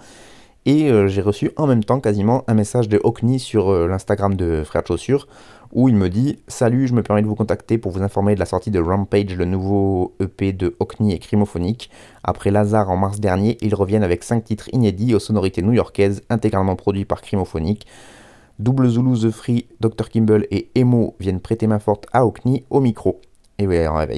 [0.66, 4.82] Et j'ai reçu en même temps quasiment un message de Hockney sur l'Instagram de Frère
[4.82, 5.26] de Chaussures
[5.72, 8.40] où il me dit Salut, je me permets de vous contacter pour vous informer de
[8.40, 11.90] la sortie de Rampage, le nouveau EP de Hockney et Crimophonique.
[12.26, 16.76] Après Lazare en mars dernier, ils reviennent avec 5 titres inédits aux sonorités new-yorkaises, intégralement
[16.76, 17.88] produits par Crimophonique.
[18.60, 20.10] Double Zulu, The Free, Dr.
[20.10, 23.22] Kimball et Emo viennent prêter main forte à Okni au micro.
[23.60, 23.66] Et,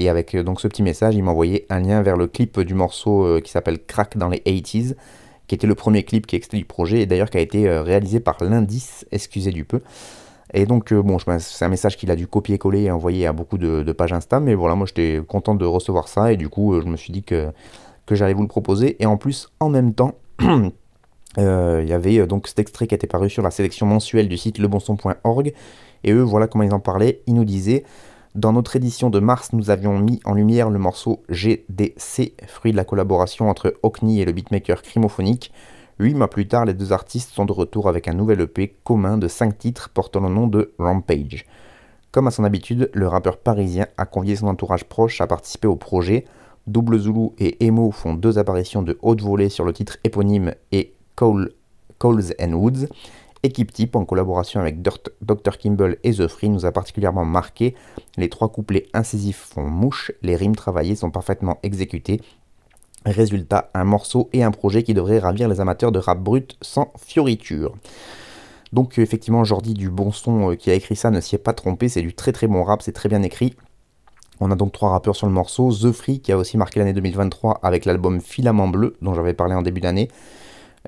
[0.10, 2.74] avec euh, donc ce petit message, il m'a envoyé un lien vers le clip du
[2.74, 4.96] morceau euh, qui s'appelle Crack dans les 80s,
[5.48, 7.68] qui était le premier clip qui est extrait du projet et d'ailleurs qui a été
[7.68, 9.82] euh, réalisé par l'Indice, excusez du peu.
[10.54, 13.92] Et donc, bon, c'est un message qu'il a dû copier-coller et envoyer à beaucoup de,
[13.92, 16.98] pages Insta, mais voilà, moi j'étais content de recevoir ça et du coup, je me
[16.98, 17.52] suis dit que,
[18.08, 18.96] que j'allais vous le proposer.
[19.00, 20.16] Et en plus, en même temps,
[21.38, 24.28] Euh, il y avait euh, donc cet extrait qui était paru sur la sélection mensuelle
[24.28, 25.54] du site lebonson.org.
[26.04, 27.22] Et eux, voilà comment ils en parlaient.
[27.28, 27.84] Ils nous disaient
[28.36, 32.78] Dans notre édition de mars, nous avions mis en lumière le morceau GDC, fruit de
[32.78, 35.52] la collaboration entre Hockney et le beatmaker Crimophonique.
[36.00, 39.18] Huit mois plus tard, les deux artistes sont de retour avec un nouvel EP commun
[39.18, 41.46] de 5 titres portant le nom de Rampage.
[42.12, 45.76] Comme à son habitude, le rappeur parisien a convié son entourage proche à participer au
[45.76, 46.26] projet.
[46.68, 50.94] Double Zulu et Emo font deux apparitions de haute volée sur le titre éponyme et
[51.20, 52.88] Coles and Woods.
[53.44, 55.58] Équipe type en collaboration avec Dr.
[55.58, 57.76] Kimball et The Free nous a particulièrement marqué.
[58.18, 62.22] Les trois couplets incisifs font mouche, les rimes travaillées sont parfaitement exécutées.
[63.06, 66.92] Résultat, un morceau et un projet qui devrait ravir les amateurs de rap brut sans
[66.98, 67.74] fioriture.
[68.74, 71.54] Donc effectivement, Jordi du bon son euh, qui a écrit ça ne s'y est pas
[71.54, 73.56] trompé, c'est du très très bon rap, c'est très bien écrit.
[74.42, 76.94] On a donc trois rappeurs sur le morceau, The Free qui a aussi marqué l'année
[76.94, 80.10] 2023 avec l'album Filament Bleu dont j'avais parlé en début d'année.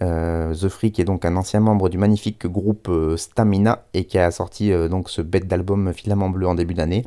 [0.02, 4.06] Euh, The Free, qui est donc un ancien membre du magnifique groupe euh, Stamina et
[4.06, 7.06] qui a sorti euh, donc ce bête d'album Filament Bleu en début d'année.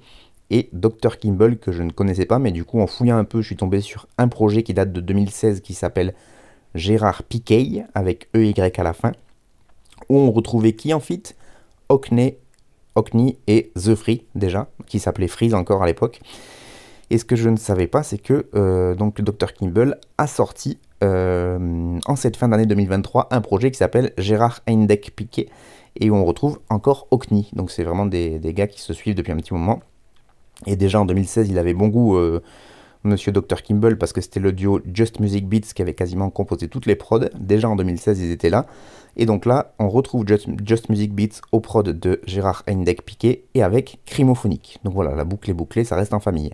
[0.50, 1.18] Et Dr.
[1.18, 3.56] Kimball, que je ne connaissais pas, mais du coup, en fouillant un peu, je suis
[3.56, 6.14] tombé sur un projet qui date de 2016 qui s'appelle
[6.74, 9.12] Gérard Piquet, avec EY à la fin,
[10.08, 11.22] où on retrouvait qui en fit?
[11.88, 12.36] Hockney,
[12.94, 16.20] Hockney et The Free, déjà, qui s'appelait Freeze encore à l'époque.
[17.10, 19.52] Et ce que je ne savais pas, c'est que donc Dr.
[19.54, 25.12] Kimball a sorti euh, en cette fin d'année 2023 un projet qui s'appelle Gérard Heindek
[25.14, 25.48] Piquet
[26.00, 27.50] et où on retrouve encore Okni.
[27.52, 29.80] Donc c'est vraiment des, gars qui se suivent depuis un petit moment.
[30.66, 32.42] Et déjà en 2016, il avait bon goût, euh,
[33.04, 33.62] Monsieur Dr.
[33.62, 36.96] Kimball, parce que c'était le duo Just Music Beats qui avait quasiment composé toutes les
[36.96, 37.28] prods.
[37.38, 38.64] Déjà en 2016, ils étaient là.
[39.16, 43.62] Et donc là, on retrouve Just, Music Beats au prod de Gérard Heindek Piquet et
[43.62, 44.78] avec Crimophonique.
[44.84, 46.52] Donc voilà, la boucle est bouclée, ça reste en famille.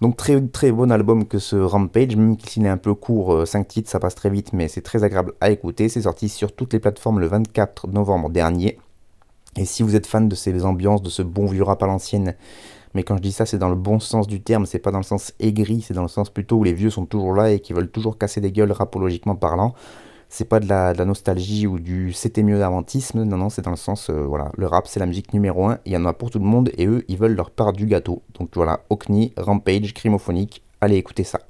[0.00, 3.64] Donc très bon album que ce Rampage, même s'il est un peu court, 5 euh,
[3.64, 5.88] titres, ça passe très vite, mais c'est très agréable à écouter.
[5.88, 8.78] C'est sorti sur toutes les plateformes le 24 novembre dernier.
[9.56, 12.36] Et si vous êtes fan de ces ambiances, de ce bon vieux rap à l'ancienne,
[12.94, 14.98] mais quand je dis ça, c'est dans le bon sens du terme, c'est pas dans
[14.98, 17.58] le sens aigri, c'est dans le sens plutôt où les vieux sont toujours là et
[17.58, 19.74] qui veulent toujours casser des gueules rapologiquement parlant
[20.28, 23.76] c'est pas de la, nostalgie ou du c'était mieux d'avantisme, non, non, c'est dans le
[23.76, 26.30] sens, euh, voilà, le rap c'est la musique numéro un, il y en a pour
[26.30, 28.22] tout le monde et eux ils veulent leur part du gâteau.
[28.38, 31.40] Donc voilà, Okni, Rampage, Crimophonique, allez écouter ça.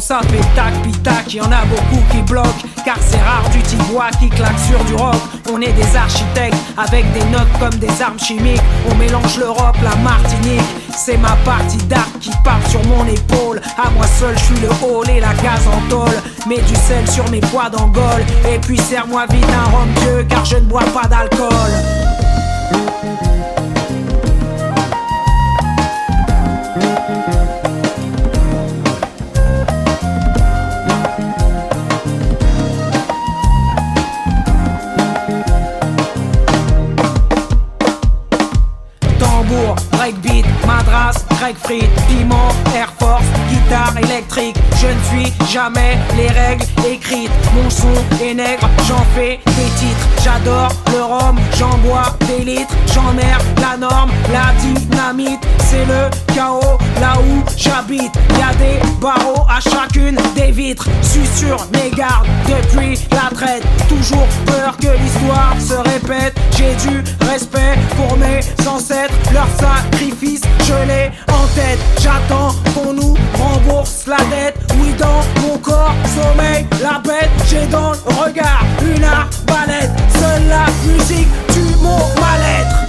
[0.00, 2.66] Ça fait tac pitac, y en a beaucoup qui bloquent.
[2.84, 5.16] Car c'est rare du tibois qui claque sur du rock
[5.52, 8.62] On est des architectes avec des notes comme des armes chimiques.
[8.90, 10.62] On mélange l'Europe, la Martinique.
[10.94, 13.60] C'est ma partie d'art qui part sur mon épaule.
[13.76, 16.16] À moi seul je suis le hall et la case en tôle.
[16.46, 20.44] Mets du sel sur mes poids d'Angole Et puis serre-moi vite un rhum vieux car
[20.44, 21.72] je ne bois pas d'alcool
[41.54, 44.56] Piment, Air Force, guitare électrique.
[44.80, 47.30] Je ne suis jamais les règles écrites.
[47.54, 49.95] Mon son est nègre, j'en fais des titres.
[50.26, 52.74] J'adore le rhum, j'en bois des litres.
[52.92, 55.38] J'emmerde la norme, la dynamite.
[55.58, 58.12] C'est le chaos là où j'habite.
[58.36, 60.88] Y a des barreaux à chacune des vitres.
[61.00, 63.62] Suis sur mes gardes depuis la traite.
[63.88, 66.34] Toujours peur que l'histoire se répète.
[66.56, 69.14] J'ai du respect pour mes ancêtres.
[69.32, 71.78] Leur sacrifice, je l'ai en tête.
[72.00, 74.58] J'attends qu'on nous rembourse la dette.
[74.80, 77.30] Oui, dans mon corps, sommeil, la bête.
[77.48, 79.92] J'ai dans le regard une arbalète.
[80.48, 82.85] La musique tue mon mal-être.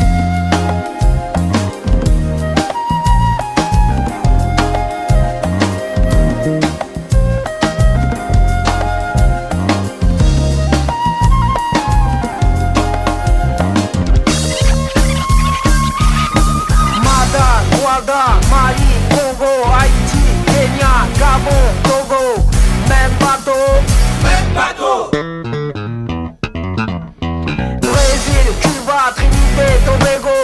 [29.88, 30.37] Puerto Rico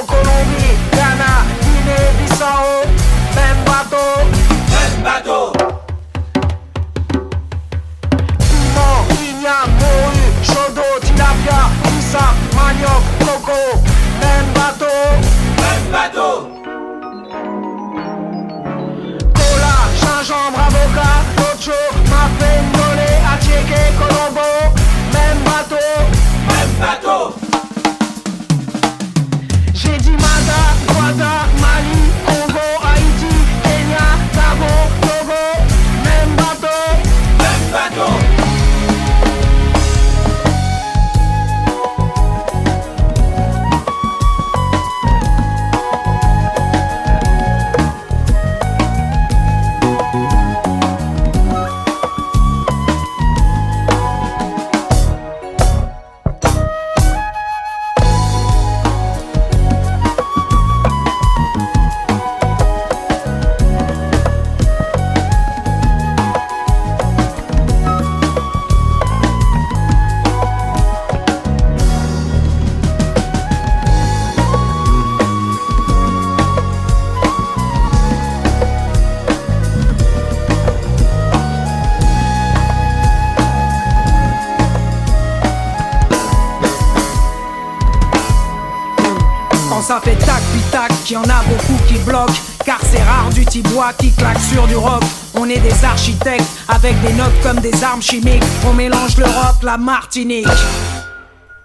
[91.14, 92.34] y en a beaucoup qui bloquent,
[92.66, 95.04] car c'est rare du tibois qui claque sur du rock.
[95.36, 98.42] On est des architectes avec des notes comme des armes chimiques.
[98.68, 100.48] On mélange l'Europe, la Martinique.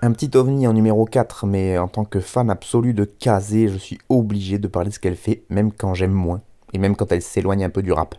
[0.02, 3.78] Un petit ovni en numéro 4, mais en tant que fan absolu de Kazé, je
[3.78, 6.42] suis obligé de parler de ce qu'elle fait, même quand j'aime moins,
[6.74, 8.16] et même quand elle s'éloigne un peu du rap.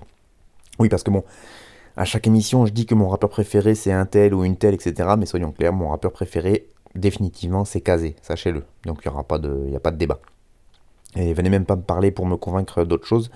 [0.80, 1.24] Oui, parce que bon,
[1.96, 4.74] à chaque émission, je dis que mon rappeur préféré c'est un tel ou une telle,
[4.74, 5.10] etc.
[5.16, 8.64] Mais soyons clairs, mon rappeur préféré définitivement, c'est casé, sachez-le.
[8.86, 10.20] Donc il n'y aura pas de débat.
[11.16, 13.32] Et venez même pas me parler pour me convaincre d'autre chose.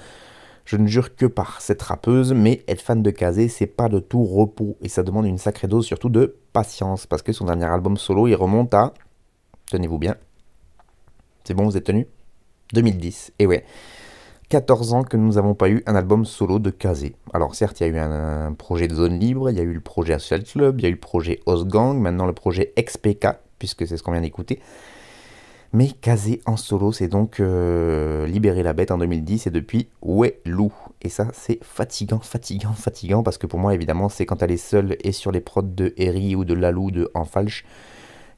[0.65, 3.99] Je ne jure que par cette rappeuse, mais être fan de Kazé, c'est pas de
[3.99, 7.65] tout repos et ça demande une sacrée dose surtout de patience parce que son dernier
[7.65, 8.93] album solo, il remonte à
[9.69, 10.15] tenez-vous bien.
[11.43, 12.05] C'est bon, vous êtes tenus
[12.73, 13.33] 2010.
[13.39, 13.65] Et ouais.
[14.49, 17.15] 14 ans que nous n'avons pas eu un album solo de Kazé.
[17.33, 19.73] Alors certes, il y a eu un, projet de zone libre, il y a eu
[19.73, 23.29] le projet Social Club, il y a eu le projet Osgang, maintenant le projet XPK,
[23.57, 24.59] puisque c'est ce qu'on vient d'écouter.
[25.75, 30.39] Mais Kazé en solo, c'est donc euh, libéré la bête en 2010 et depuis Ouais
[30.45, 30.71] Lou.
[31.01, 34.57] Et ça, c'est fatigant, fatigant, fatigant parce que pour moi, évidemment, c'est quand elle est
[34.57, 37.65] seule et sur les prods de Eri ou de Lalou de En Falche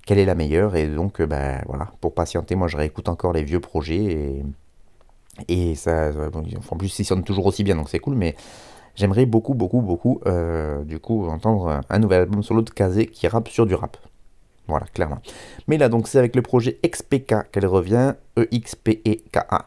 [0.05, 0.77] qu'elle est la meilleure.
[0.77, 4.41] Et donc, euh, ben voilà, pour patienter, moi je réécoute encore les vieux projets
[5.49, 6.11] et, ça,
[6.71, 8.15] en plus, ils sonnent toujours aussi bien donc c'est cool.
[8.15, 8.36] Mais
[8.95, 13.27] j'aimerais beaucoup, beaucoup, beaucoup, euh, du coup, entendre un nouvel album solo de Kazé qui
[13.27, 13.97] rappe sur du rap.
[14.68, 15.20] Voilà, clairement.
[15.68, 19.66] Mais là, donc, c'est avec le projet XPK qu'elle revient, E-X-P-E-K-A.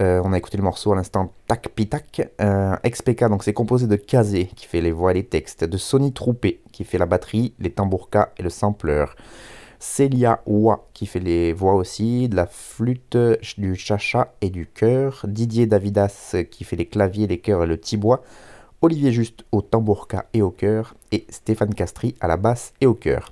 [0.00, 2.30] Euh, on a écouté le morceau à l'instant Tac Pitac.
[2.40, 5.76] Euh, XPK, donc, c'est composé de Kazé, qui fait les voix et les textes, de
[5.76, 9.04] Sony Troupé, qui fait la batterie, les tambourkas et le sampler.
[9.80, 13.16] Celia Wa, qui fait les voix aussi, de la flûte,
[13.58, 15.24] du chacha et du chœur.
[15.28, 18.22] Didier Davidas, qui fait les claviers, les chœurs et le tibois.
[18.80, 20.94] Olivier Juste au tambourka et au chœur.
[21.12, 23.30] Et Stéphane Castry à la basse et au chœur.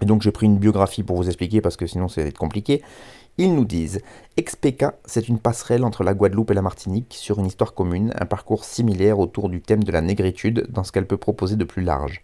[0.00, 2.82] Et donc j'ai pris une biographie pour vous expliquer parce que sinon c'est être compliqué.
[3.38, 4.00] Ils nous disent
[4.38, 8.26] XPK, c'est une passerelle entre la Guadeloupe et la Martinique sur une histoire commune, un
[8.26, 11.82] parcours similaire autour du thème de la négritude dans ce qu'elle peut proposer de plus
[11.82, 12.22] large.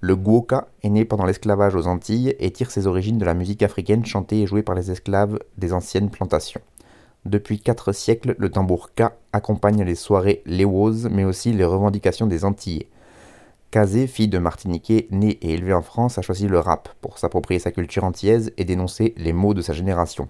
[0.00, 3.62] Le Guoka est né pendant l'esclavage aux Antilles et tire ses origines de la musique
[3.62, 6.60] africaine chantée et jouée par les esclaves des anciennes plantations.
[7.24, 12.44] Depuis quatre siècles, le tambour K accompagne les soirées léwoses, mais aussi les revendications des
[12.44, 12.88] Antillais.
[13.74, 17.58] Kazé, fille de Martiniquais, née et élevée en France, a choisi le rap pour s'approprier
[17.58, 20.28] sa culture antillaise et dénoncer les mots de sa génération.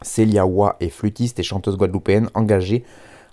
[0.00, 2.84] Célia Wa est flûtiste et chanteuse guadeloupéenne engagée,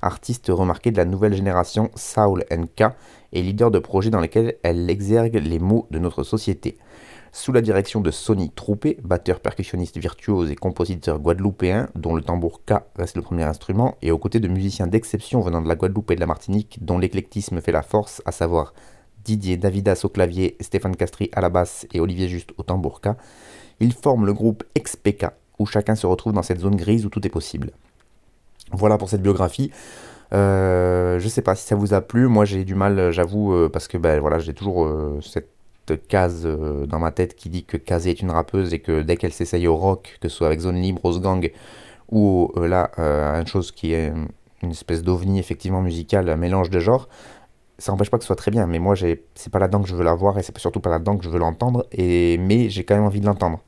[0.02, 2.44] artiste remarquée de la nouvelle génération Saul
[2.76, 2.86] K
[3.32, 6.80] et leader de projets dans lesquels elle exergue les mots de notre société.
[7.32, 12.62] Sous la direction de Sonny Troupé, batteur percussionniste virtuose et compositeur guadeloupéen, dont le tambour
[12.66, 16.10] K reste le premier instrument, et aux côtés de musiciens d'exception venant de la Guadeloupe
[16.10, 18.74] et de la Martinique, dont l'éclectisme fait la force, à savoir
[19.24, 23.18] Didier Davidas au clavier, Stéphane Castry à la basse et Olivier Juste au tambourka,
[23.80, 27.26] ils forment le groupe XPK, où chacun se retrouve dans cette zone grise où tout
[27.26, 27.72] est possible.
[28.72, 29.72] Voilà pour cette biographie.
[30.34, 33.70] Euh, je sais pas si ça vous a plu, moi j'ai du mal, j'avoue, euh,
[33.70, 35.50] parce que ben voilà, j'ai toujours euh, cette
[36.08, 36.48] case
[36.88, 39.68] dans ma tête qui dit que Kazé est une rappeuse et que dès qu'elle s'essaye
[39.68, 41.52] au rock, que ce soit avec Zone Libre, Rose Gang,
[42.12, 42.92] ou là,
[43.40, 44.14] une chose qui est
[44.62, 47.10] une espèce d'ovni effectivement musical, un mélange de genres,
[47.80, 49.96] ça n'empêche pas que ce soit très bien, mais moi, c'est pas là-dedans que je
[49.96, 52.38] veux la voir et c'est surtout pas là-dedans que je veux l'entendre, et...
[52.38, 53.60] mais j'ai quand même envie de l'entendre.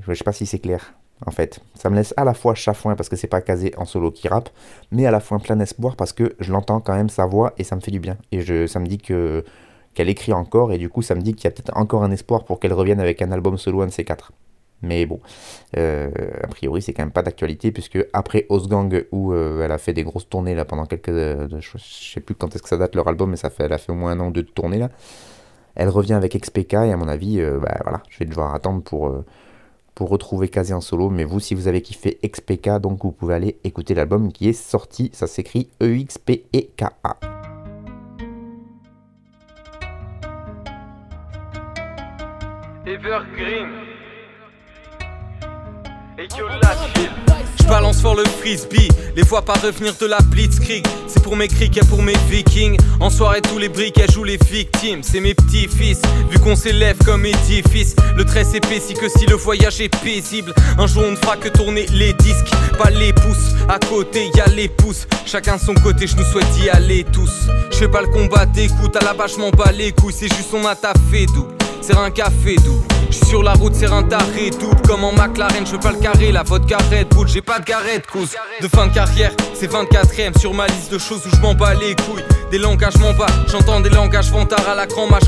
[0.00, 0.94] Je sais pas si c'est clair,
[1.24, 1.60] en fait.
[1.74, 4.28] Ça me laisse à la fois chafouin parce que c'est pas casé en solo qui
[4.28, 4.50] rappe,
[4.90, 7.64] mais à la fois plein d'espoir parce que je l'entends quand même sa voix et
[7.64, 8.18] ça me fait du bien.
[8.30, 9.44] Et ça me dit que
[9.94, 12.10] qu'elle écrit encore, et du coup, ça me dit qu'il y a peut-être encore un
[12.10, 14.32] espoir pour qu'elle revienne avec un album solo, un de ces quatre.
[14.86, 15.20] Mais bon,
[15.76, 16.10] euh,
[16.42, 19.92] a priori, c'est quand même pas d'actualité, puisque après Osgang, où euh, elle a fait
[19.92, 21.08] des grosses tournées là pendant quelques.
[21.08, 23.72] Euh, je sais plus quand est-ce que ça date leur album, mais ça fait, elle
[23.72, 24.90] a fait au moins un an ou deux de tournées là.
[25.74, 29.14] Elle revient avec XPK, et à mon avis, bah, voilà, je vais devoir attendre pour,
[29.94, 31.10] pour retrouver Kazé en solo.
[31.10, 34.54] Mais vous, si vous avez kiffé XPK, donc vous pouvez aller écouter l'album qui est
[34.54, 37.16] sorti, ça s'écrit E-X-P-E-K-A.
[42.86, 43.85] Evergreen
[46.18, 50.86] je balance fort le frisbee, les vois pas revenir de la blitzkrieg.
[51.08, 52.78] C'est pour mes criques et pour mes vikings.
[53.00, 55.02] En soirée, tous les briquets jouent les victimes.
[55.02, 56.00] C'est mes petits-fils,
[56.30, 57.96] vu qu'on s'élève comme édifice.
[58.16, 60.54] Le trait s'épaissit que si le voyage est paisible.
[60.78, 63.54] Un jour, on ne fera que tourner les disques, pas les pouces.
[63.68, 65.06] À côté, y les pouces.
[65.26, 67.48] Chacun son côté, je nous souhaite d'y aller tous.
[67.72, 70.14] Je fais pas le combat d'écoute, à la bâche, m'en bats les couilles.
[70.16, 71.54] C'est juste on a taffé double.
[71.82, 72.82] C'est un café doux.
[73.24, 75.66] Sur la route, c'est un taré double comme en McLaren.
[75.66, 77.28] Je veux pas le carré, la vodka Red Bull.
[77.28, 79.32] J'ai pas de garette, cause de fin de carrière.
[79.54, 82.24] C'est 24ème sur ma liste de choses où je m'en bats les couilles.
[82.50, 85.24] Des langages m'en bats, j'entends des langages vantards à la grand match.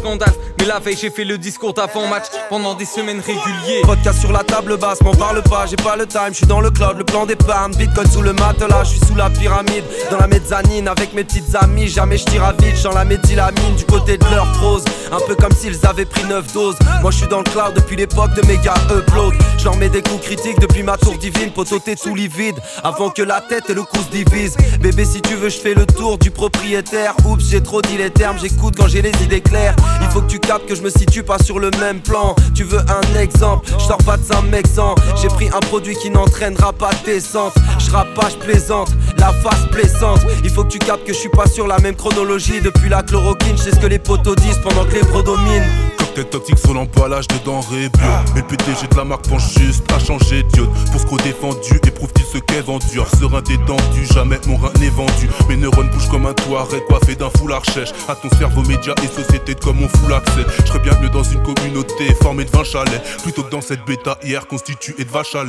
[0.58, 3.82] Mais la veille, j'ai fait le discours d'avant-match pendant des semaines réguliers.
[3.84, 6.32] Vodka sur la table basse, m'en parle pas, j'ai pas le time.
[6.32, 7.74] J'suis dans le cloud, le plan d'épargne.
[7.74, 9.84] Bitcoin sous le matelas, j'suis sous la pyramide.
[10.10, 11.88] Dans la mezzanine avec mes petites amies.
[11.88, 14.84] Jamais j'tire à vite, j'en la méthylamine du côté de leur prose.
[15.12, 16.76] Un peu comme s'ils avaient pris 9 doses.
[17.02, 19.34] Moi, j'suis dans le cloud depuis l'époque de méga upload.
[19.58, 21.50] Je leur mets des coups critiques depuis ma tour divine.
[21.50, 24.56] Poto t'es tout livide avant que la tête et le cou se divisent.
[24.80, 27.14] Bébé, si tu veux, je fais le tour du propriétaire.
[27.24, 29.74] Oups, j'ai trop dit les termes, j'écoute quand j'ai les idées claires.
[30.02, 32.34] Il faut que tu captes que je me situe pas sur le même plan.
[32.54, 34.94] Tu veux un exemple, je sors pas de un mec sans.
[35.20, 37.54] J'ai pris un produit qui n'entraînera pas de descente.
[37.78, 38.04] Je pas,
[38.40, 40.20] plaisante, la face plaisante.
[40.44, 42.60] Il faut que tu captes que je suis pas sur la même chronologie.
[42.60, 45.66] Depuis la chloroquine, je sais ce que les potos disent pendant que les bros dominent.
[45.98, 47.38] Cocktail toxique sur l'emballage de
[47.70, 47.90] Mais
[48.36, 50.70] le PDG de la marque pense juste à changer d'iode.
[50.92, 53.00] Pour ce qu'on défendu, éprouve-t-il ce qu'est vendu.
[53.18, 55.28] Serein détendu, jamais mon rein n'est vendu.
[55.48, 57.90] Mes neurones bougent comme un toit coiffé d'un foulard chèche.
[58.08, 60.44] À ton cerveau, média et société de comme on fout l'accès.
[60.60, 63.02] Je serais bien mieux dans une communauté formée de 20 chalets.
[63.22, 65.44] Plutôt que dans cette bêta hier constituée de vaches à.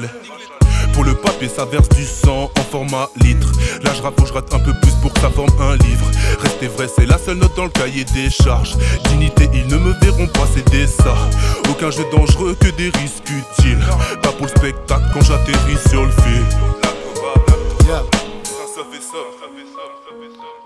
[0.94, 3.52] Pour le papier, ça verse du sang en format litre.
[3.84, 6.06] Là, je je rate un peu plus pour que ça forme un livre.
[6.40, 8.76] Restez vrai, c'est la seule note dans le cahier des charges.
[9.10, 11.16] Dignité, ils ne me verront pas céder ça.
[11.70, 13.84] Aucun jeu dangereux que des risques utiles.
[14.22, 16.46] Pas pour le spectacle quand j'atterris sur le fil.
[20.10, 20.59] Pris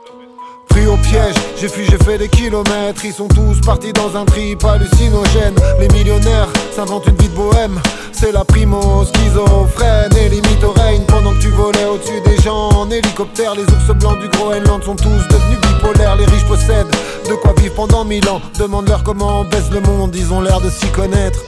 [0.93, 3.03] au piège, j'ai fui, j'ai fait des kilomètres.
[3.03, 5.55] Ils sont tous partis dans un trip hallucinogène.
[5.79, 7.79] Les millionnaires s'inventent une vie de bohème.
[8.11, 12.69] C'est la primo schizophrène et limite au règne pendant que tu volais au-dessus des gens
[12.69, 13.55] en hélicoptère.
[13.55, 16.15] Les ours blancs du Groenland sont tous devenus bipolaires.
[16.15, 16.95] Les riches possèdent
[17.27, 18.41] de quoi vivre pendant mille ans.
[18.59, 21.39] Demande-leur comment on baisse le monde, ils ont l'air de s'y connaître.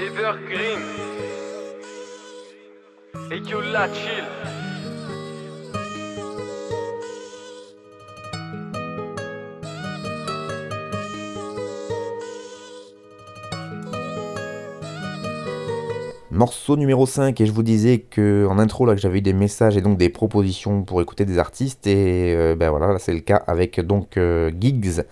[0.00, 0.80] Evergreen
[3.30, 3.40] et
[3.72, 4.41] la chill.
[16.32, 19.34] Morceau numéro 5 et je vous disais que en intro là que j'avais eu des
[19.34, 23.12] messages et donc des propositions pour écouter des artistes et euh, ben voilà là c'est
[23.12, 25.02] le cas avec donc euh, Giggs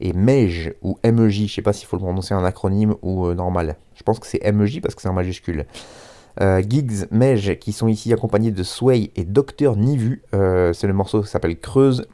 [0.00, 3.34] et Mej ou MEJ, je sais pas s'il faut le prononcer en acronyme ou euh,
[3.34, 3.76] normal.
[3.94, 5.66] Je pense que c'est MEJ parce que c'est en majuscule.
[6.40, 10.22] Giggs, Mej qui sont ici accompagnés de Sway et Docteur Nivu.
[10.32, 12.06] c'est le morceau qui s'appelle Creuse.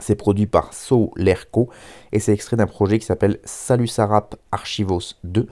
[0.00, 1.70] C'est produit par So Lerco
[2.12, 5.48] et c'est extrait d'un projet qui s'appelle Salut Sarap Archivos 2.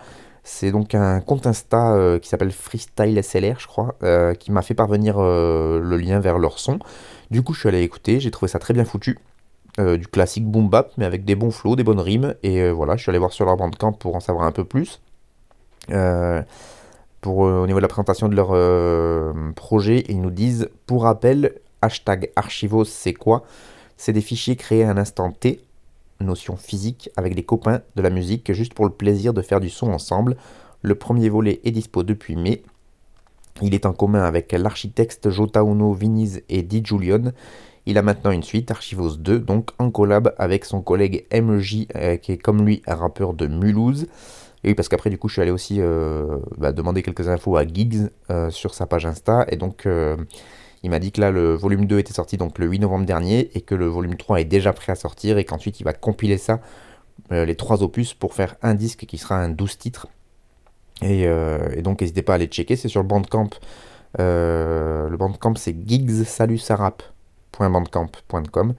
[0.51, 4.63] C'est donc un compte Insta euh, qui s'appelle Freestyle SLR, je crois, euh, qui m'a
[4.63, 6.79] fait parvenir euh, le lien vers leur son.
[7.31, 9.19] Du coup, je suis allé écouter, j'ai trouvé ça très bien foutu.
[9.77, 12.35] du classique boom bap, mais avec des bons flows, des bonnes rimes.
[12.43, 15.03] Et voilà, je suis allé voir sur leur bandcamp pour en savoir un peu plus.
[17.21, 18.49] pour, au niveau de la présentation de leur
[19.55, 23.45] projet, ils nous disent Pour rappel, hashtag archivos, c'est quoi?
[23.99, 25.61] C'est des fichiers créés à un instant T
[26.21, 29.71] notion physique avec des copains de la musique juste pour le plaisir de faire du
[29.71, 30.37] son ensemble.
[30.83, 32.63] Le premier volet est dispo depuis mai.
[33.63, 37.33] Il est en commun avec l'architecte Jota Uno Viniz et Di Julian.
[37.87, 42.17] Il a maintenant une suite, Archivos 2, donc en collab avec son collègue MJ, euh,
[42.17, 44.07] qui est comme lui un rappeur de Mulhouse.
[44.63, 47.57] Et oui, parce qu'après, du coup, je suis allé aussi euh, bah, demander quelques infos
[47.57, 49.47] à Giggs euh, sur sa page Insta.
[49.49, 49.89] Et donc,
[50.83, 53.61] il m'a dit que là, le volume 2 était sorti le 8 novembre dernier et
[53.61, 56.61] que le volume 3 est déjà prêt à sortir et qu'ensuite il va compiler ça,
[57.33, 60.07] euh, les trois opus, pour faire un disque qui sera un 12 titres.
[61.03, 63.51] Euh, et, donc n'hésitez pas à aller checker, c'est sur le Bandcamp.
[64.21, 68.75] Euh, le Bandcamp c'est gigssalutsarap.bandcamp.com.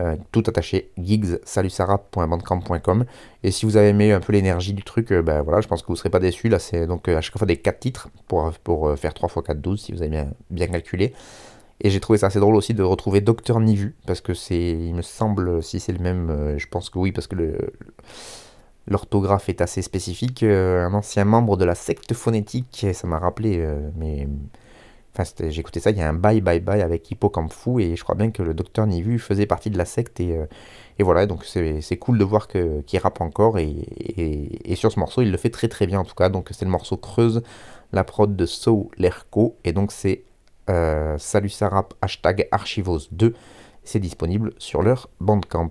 [0.00, 3.04] Euh, tout attaché, gigssalutsarap.bandcamp.com.
[3.44, 5.82] Et si vous avez aimé un peu l'énergie du truc, euh, ben voilà, je pense
[5.82, 6.48] que vous ne serez pas déçus.
[6.48, 9.38] Là, c'est donc euh, à chaque fois des 4 titres pour, pour faire 3 x
[9.46, 11.12] 4, 12 si vous avez bien, bien calculé.
[11.80, 14.94] Et j'ai trouvé ça assez drôle aussi de retrouver Docteur Nivu, parce que c'est, il
[14.94, 17.36] me semble, si c'est le même, je pense que oui, parce que
[18.86, 20.44] l'orthographe est assez spécifique.
[20.44, 23.66] un ancien membre de la secte phonétique, ça m'a rappelé
[23.96, 24.28] mais
[25.16, 28.02] Enfin, j'ai ça, il y a un bye bye bye avec Hippocampe Fou et je
[28.02, 30.46] crois bien que le docteur Nivu faisait partie de la secte et, euh,
[30.98, 33.76] voilà, donc c'est cool de voir qu'il rappe encore et,
[34.64, 36.64] et, sur ce morceau il le fait très très bien en tout cas, donc c'est
[36.64, 37.42] le morceau Creuse,
[37.92, 40.24] la prod de So Lerco et donc c'est
[40.68, 43.34] euh, Salut Sarap hashtag Archivos 2,
[43.84, 45.70] c'est disponible sur leur bandcamp.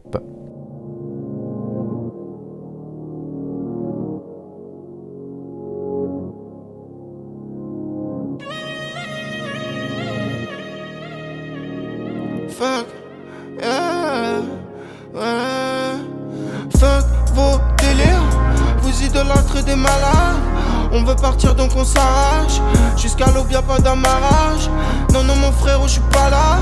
[21.31, 22.59] Donc on s'arrache
[22.97, 24.69] Jusqu'à l'aube y'a pas d'amarrage
[25.13, 26.59] Non non mon frère je suis pas là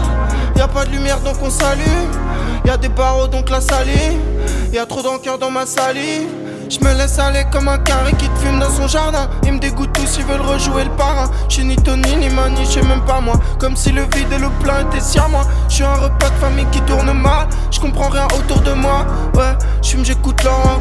[0.56, 2.12] Y'a pas de lumière donc on s'allume
[2.66, 4.20] Y'a des barreaux donc la saline
[4.72, 6.30] Y'a trop d'encœur dans ma salive
[6.70, 9.30] Je me laisse aller comme un carré qui te fume dans son jardin.
[9.44, 11.30] Ils me dégoûtent tous, ils veulent rejouer le parrain.
[11.50, 13.38] J'suis ni Tony ni Mani, j'sais même pas moi.
[13.60, 15.42] Comme si le vide et le plein étaient à moi.
[15.68, 17.48] J'suis un repas de famille qui tourne mal.
[17.72, 19.06] J'comprends rien autour de moi.
[19.34, 20.80] Ouais, j'fume, j'écoute Laurent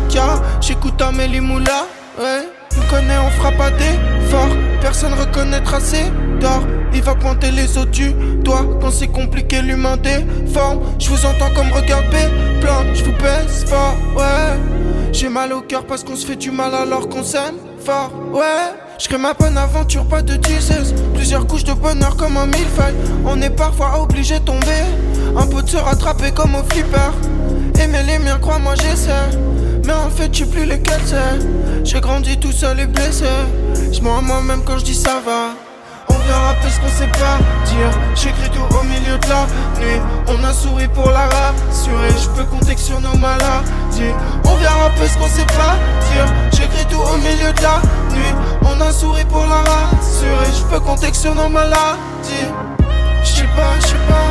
[0.60, 1.86] J'écoute Amélie Moula.
[2.20, 2.46] Ouais,
[2.92, 4.56] on fera pas d'efforts.
[4.80, 6.10] Personne reconnaîtra ses
[6.40, 6.62] d'or.
[6.92, 8.12] Il va pointer les autres du
[8.42, 10.80] doigt quand c'est compliqué, l'humain déforme.
[10.98, 12.26] Je vous entends comme regarder
[12.60, 14.58] plein, je vous baisse fort, ouais.
[15.12, 18.74] J'ai mal au cœur parce qu'on se fait du mal alors qu'on s'aime fort, ouais.
[18.98, 20.92] Je ma bonne aventure, pas de Jesus.
[21.14, 22.94] Plusieurs couches de bonheur comme un millefeuille.
[23.24, 24.84] On est parfois obligé de tomber.
[25.38, 27.10] Un peu de se rattraper comme au flipper.
[27.80, 29.38] Aimer les miens, crois-moi, j'essaie.
[29.86, 31.16] Mais en fait, sais plus lesquels c'est.
[31.84, 33.24] J'ai grandi tout seul et blessé.
[33.92, 35.54] Je moi-même quand je dis ça va.
[36.08, 37.90] On rappeler ce qu'on sait pas dire.
[38.14, 39.46] J'écris tout au milieu de la
[39.80, 40.00] nuit.
[40.28, 42.10] On a souri pour la rassurer.
[42.22, 44.14] Je peux compter que sur nos maladies.
[44.44, 45.76] On rappeler ce qu'on sait pas
[46.12, 46.26] dire.
[46.52, 47.80] J'écris tout au milieu de la
[48.14, 48.34] nuit.
[48.62, 50.50] On a souri pour la rassurer.
[50.56, 52.48] Je peux compter que sur nos maladies.
[53.22, 54.30] J'sais pas, j'sais pas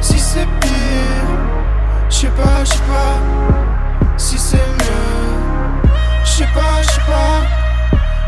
[0.00, 0.70] si c'est pire.
[2.08, 5.09] J'sais pas, j'sais pas si c'est mieux.
[6.24, 7.42] J'sais pas, j'sais pas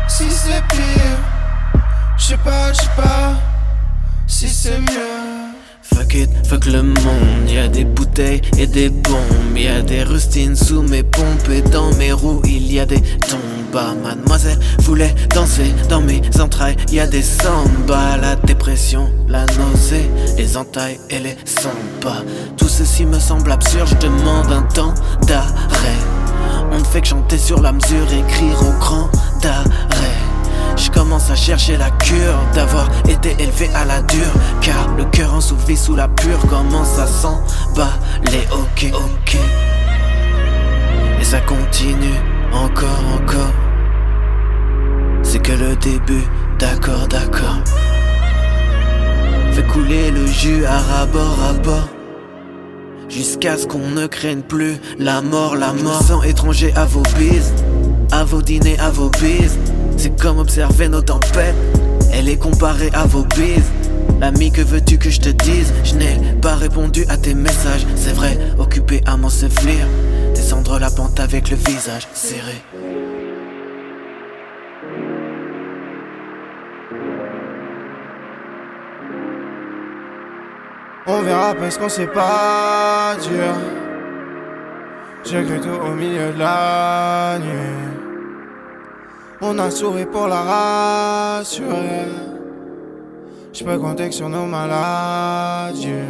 [0.07, 1.17] si c'est pire.
[2.17, 3.33] Je sais pas, je sais pas
[4.27, 5.53] si c'est mieux.
[5.81, 10.03] Fuck it, fuck le monde, y a des bouteilles et des bombes, y a des
[10.03, 13.39] rustines sous mes pompes et dans mes roues il y a des tombes.
[14.03, 20.57] Mademoiselle voulait danser dans mes entrailles, y a des samba, la dépression, la nausée, les
[20.57, 22.21] entailles et les samba.
[22.55, 24.93] Tout ceci me semble absurde, je demande un temps
[25.27, 25.97] d'arrêt.
[26.73, 29.09] On ne fait que chanter sur la mesure, écrire au grand
[29.41, 30.17] d'arrêt.
[30.75, 35.33] Je commence à chercher la cure d'avoir été élevé à la dure Car le cœur
[35.35, 39.37] ensoufflé sous la pure commence à s'emballer Ok, ok.
[41.21, 42.19] Et ça continue
[42.51, 43.53] encore, encore.
[45.21, 46.25] C'est que le début,
[46.57, 47.59] d'accord, d'accord.
[49.51, 51.92] Fais couler le jus à rabord, à bord
[53.13, 57.53] Jusqu'à ce qu'on ne craigne plus la mort, la mort Sans étranger à vos bises
[58.11, 59.57] À vos dîners, à vos bises
[59.97, 61.55] c'est comme observer nos tempêtes.
[62.11, 63.71] Elle est comparée à vos bises.
[64.19, 65.73] L'ami, que veux-tu que je te dise?
[65.83, 67.85] Je n'ai pas répondu à tes messages.
[67.95, 69.87] C'est vrai, occupé à m'ensevelir.
[70.35, 72.61] Descendre la pente avec le visage serré.
[81.05, 83.53] On verra parce qu'on sait pas dur.
[85.25, 87.93] J'écris tout au milieu de la nuit.
[89.41, 92.07] On a souri pour la rassurer.
[93.51, 96.07] Je peux compter sur nos maladies.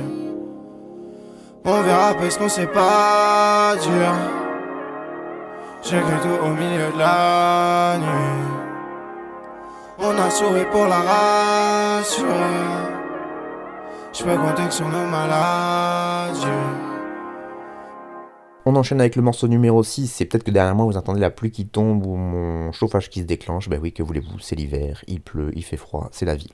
[1.65, 4.13] On verra parce qu'on sait pas dur.
[5.81, 8.43] J'écris tout au milieu de la nuit.
[9.97, 12.82] On a souri pour la rassurer.
[14.13, 14.85] Je peux compter sur.
[18.65, 21.31] On enchaîne avec le morceau numéro 6, c'est peut-être que derrière moi vous entendez la
[21.31, 25.03] pluie qui tombe ou mon chauffage qui se déclenche, ben oui que voulez-vous, c'est l'hiver,
[25.07, 26.51] il pleut, il fait froid, c'est la vie.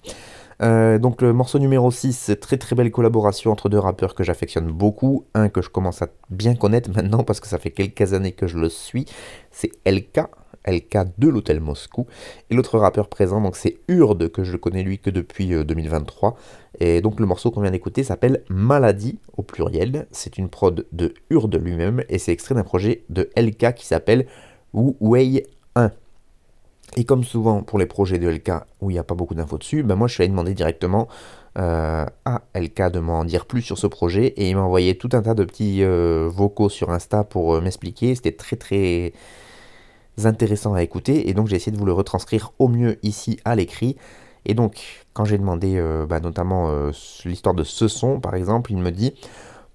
[0.61, 4.71] Euh, donc le morceau numéro 6, très très belle collaboration entre deux rappeurs que j'affectionne
[4.71, 8.31] beaucoup, un que je commence à bien connaître maintenant parce que ça fait quelques années
[8.31, 9.05] que je le suis,
[9.51, 10.21] c'est LK,
[10.67, 12.07] LK de l'Hôtel Moscou.
[12.49, 16.29] Et l'autre rappeur présent, donc c'est Urde, que je connais lui que depuis 2023.
[16.81, 20.07] Euh, Et donc le morceau qu'on vient d'écouter s'appelle Maladie, au pluriel.
[20.11, 24.27] C'est une prod de Urde lui-même, et c'est extrait d'un projet de LK qui s'appelle
[24.73, 25.43] Wu Wei
[25.75, 25.91] 1.
[26.97, 28.51] Et comme souvent pour les projets de LK
[28.81, 31.07] où il n'y a pas beaucoup d'infos dessus, ben moi je suis allé demander directement
[31.57, 35.09] euh, à LK de m'en dire plus sur ce projet et il m'a envoyé tout
[35.13, 38.15] un tas de petits euh, vocaux sur Insta pour m'expliquer.
[38.15, 39.13] C'était très très
[40.25, 43.55] intéressant à écouter et donc j'ai essayé de vous le retranscrire au mieux ici à
[43.55, 43.95] l'écrit.
[44.45, 46.91] Et donc quand j'ai demandé euh, bah, notamment euh,
[47.25, 49.13] l'histoire de ce son par exemple, il me dit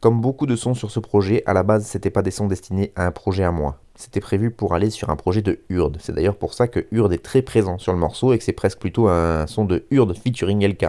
[0.00, 2.92] comme beaucoup de sons sur ce projet, à la base c'était pas des sons destinés
[2.96, 3.78] à un projet à moi.
[3.96, 5.98] C'était prévu pour aller sur un projet de Urde.
[6.00, 8.52] C'est d'ailleurs pour ça que Urde est très présent sur le morceau et que c'est
[8.52, 10.88] presque plutôt un son de Urde featuring LK.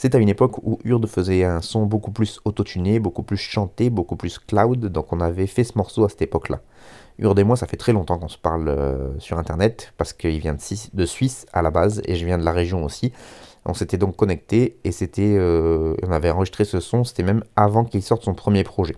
[0.00, 3.90] C'est à une époque où Urde faisait un son beaucoup plus autotuné, beaucoup plus chanté,
[3.90, 6.60] beaucoup plus cloud, donc on avait fait ce morceau à cette époque-là.
[7.18, 10.38] Urde et moi, ça fait très longtemps qu'on se parle euh, sur internet parce qu'il
[10.38, 13.12] vient de, Suisse à la base et je viens de la région aussi.
[13.64, 17.84] On s'était donc connecté et c'était, euh, on avait enregistré ce son, c'était même avant
[17.84, 18.94] qu'il sorte son premier projet.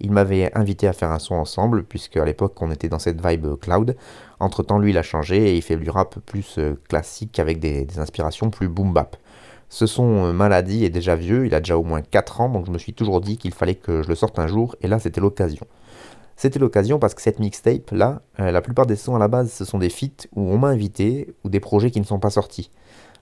[0.00, 3.24] Il m'avait invité à faire un son ensemble puisque à l'époque on était dans cette
[3.24, 3.94] vibe cloud.
[4.40, 7.60] Entre temps, lui il a changé et il fait du rap plus euh, classique avec
[7.60, 9.16] des, des, inspirations plus boom bap.
[9.68, 12.70] Ce son Maladie est déjà vieux, il a déjà au moins 4 ans donc je
[12.70, 15.20] me suis toujours dit qu'il fallait que je le sorte un jour et là c'était
[15.20, 15.66] l'occasion.
[16.40, 19.52] C'était l'occasion parce que cette mixtape là, euh, la plupart des sons à la base
[19.52, 22.30] ce sont des feats où on m'a invité ou des projets qui ne sont pas
[22.30, 22.70] sortis.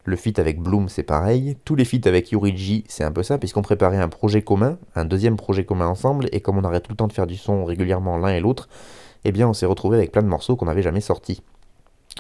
[0.05, 3.37] Le feat avec Bloom c'est pareil, tous les feats avec Yuriji c'est un peu ça
[3.37, 6.93] puisqu'on préparait un projet commun, un deuxième projet commun ensemble et comme on arrête tout
[6.93, 8.69] le temps de faire du son régulièrement l'un et l'autre,
[9.25, 11.43] eh bien on s'est retrouvé avec plein de morceaux qu'on n'avait jamais sortis.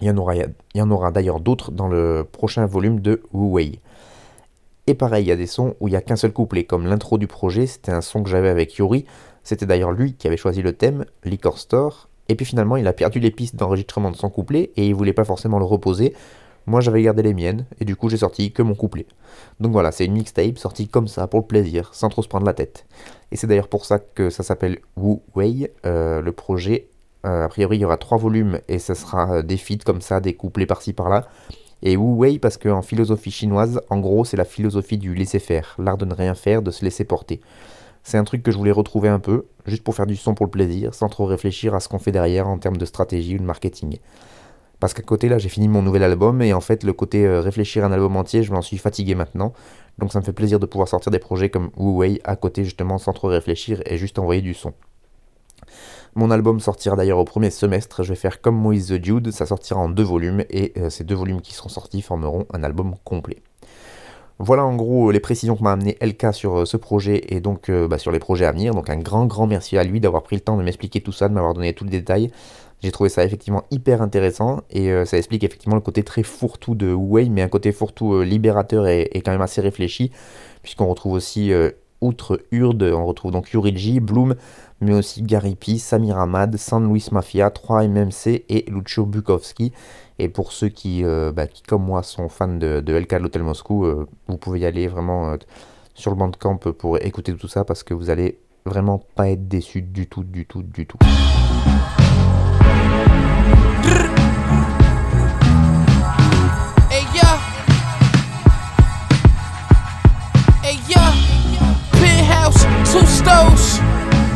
[0.00, 0.34] Il y en aura,
[0.74, 3.80] aura d'ailleurs d'autres dans le prochain volume de Wu Wei.
[4.88, 6.86] Et pareil, il y a des sons où il n'y a qu'un seul couplet, comme
[6.86, 9.04] l'intro du projet, c'était un son que j'avais avec Yuri,
[9.48, 12.92] c'était d'ailleurs lui qui avait choisi le thème, Liquor Store, et puis finalement il a
[12.92, 16.12] perdu les pistes d'enregistrement de son couplet et il voulait pas forcément le reposer.
[16.66, 19.06] Moi j'avais gardé les miennes et du coup j'ai sorti que mon couplet.
[19.58, 22.44] Donc voilà, c'est une mixtape sortie comme ça pour le plaisir, sans trop se prendre
[22.44, 22.84] la tête.
[23.32, 26.90] Et c'est d'ailleurs pour ça que ça s'appelle Wu Wei, euh, le projet.
[27.24, 30.02] Euh, a priori il y aura trois volumes et ça sera euh, des feats comme
[30.02, 31.26] ça, des couplets par-ci par-là.
[31.82, 35.74] Et Wu Wei parce qu'en philosophie chinoise, en gros c'est la philosophie du laisser faire,
[35.78, 37.40] l'art de ne rien faire, de se laisser porter.
[38.08, 40.46] C'est un truc que je voulais retrouver un peu, juste pour faire du son pour
[40.46, 43.38] le plaisir, sans trop réfléchir à ce qu'on fait derrière en termes de stratégie ou
[43.38, 43.98] de marketing.
[44.80, 47.42] Parce qu'à côté, là, j'ai fini mon nouvel album, et en fait, le côté euh,
[47.42, 49.52] réfléchir à un album entier, je m'en suis fatigué maintenant.
[49.98, 52.96] Donc ça me fait plaisir de pouvoir sortir des projets comme Wu à côté, justement,
[52.96, 54.72] sans trop réfléchir et juste envoyer du son.
[56.14, 59.44] Mon album sortira d'ailleurs au premier semestre, je vais faire comme Moïse the Dude, ça
[59.44, 62.94] sortira en deux volumes, et euh, ces deux volumes qui seront sortis formeront un album
[63.04, 63.42] complet.
[64.40, 67.68] Voilà en gros les précisions que m'a amené LK sur euh, ce projet et donc
[67.68, 68.72] euh, bah, sur les projets à venir.
[68.72, 71.28] Donc un grand grand merci à lui d'avoir pris le temps de m'expliquer tout ça,
[71.28, 72.30] de m'avoir donné tout le détail.
[72.80, 76.76] J'ai trouvé ça effectivement hyper intéressant et euh, ça explique effectivement le côté très fourre-tout
[76.76, 80.12] de Way, mais un côté fourre-tout libérateur et, quand même assez réfléchi,
[80.62, 81.52] puisqu'on retrouve aussi,
[82.00, 84.36] outre Urde, on retrouve donc Yuriji, Bloom,
[84.80, 89.72] mais aussi Gary P, Samir Ahmad, San Luis Mafia, 3MMC et Lucio Bukowski.
[90.20, 93.18] Et pour ceux qui, euh, bah, qui, comme moi, sont fans de, de LK de
[93.18, 95.36] l'Hôtel Moscou, euh, vous pouvez y aller vraiment euh,
[95.94, 99.82] sur le bandcamp pour écouter tout ça parce que vous allez vraiment pas être déçus
[99.82, 100.98] du tout, du tout, du tout.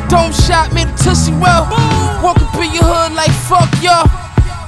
[0.09, 0.29] Don't
[0.75, 0.85] me
[1.45, 2.23] Roll.
[2.23, 2.37] Walk
[3.17, 4.22] like fuck.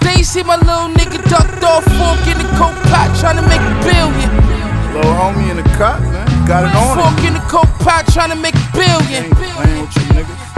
[0.04, 3.60] They see my little nigga ducked off, fork in the coke pot, trying to make
[3.60, 4.30] a billion.
[4.94, 6.46] Little homie in the cut, man.
[6.46, 9.30] Got it on Fork in the coke pot, trying to make a billion.
[9.32, 10.53] Playing with you niggas.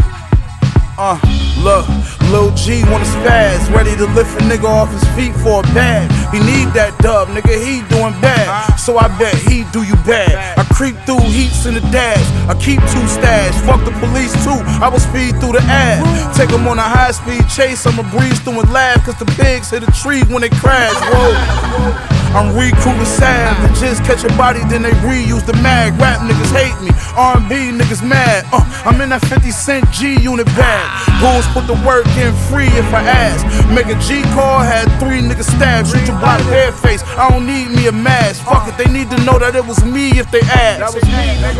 [0.99, 1.21] Uh,
[1.61, 1.85] look,
[2.33, 6.09] Lil G wanna spaz, ready to lift a nigga off his feet for a bag.
[6.33, 8.49] He need that dub, nigga, he doing bad.
[8.81, 10.33] So I bet he do you bad.
[10.57, 13.53] I creep through heats in the dash, I keep two stash.
[13.69, 16.01] Fuck the police too, I will speed through the ad.
[16.35, 19.71] Take them on a high speed chase, I'ma breeze through and laugh, cause the pigs
[19.71, 20.97] hit a tree when they crash.
[21.13, 22.26] Whoa.
[22.37, 25.97] I'm recruiting savages, catch a body, then they reuse the mag.
[25.97, 28.45] Rap niggas hate me, R&B niggas mad.
[28.53, 30.85] Uh, I'm in that 50 cent G unit bag.
[31.17, 33.41] Bulls put the work in free if I ask.
[33.73, 35.89] Make a G call, had three niggas stabbed.
[35.89, 37.01] Shoot your block head face.
[37.17, 38.45] I don't need me a mask.
[38.45, 40.93] Fuck it, they need to know that it was me if they ask.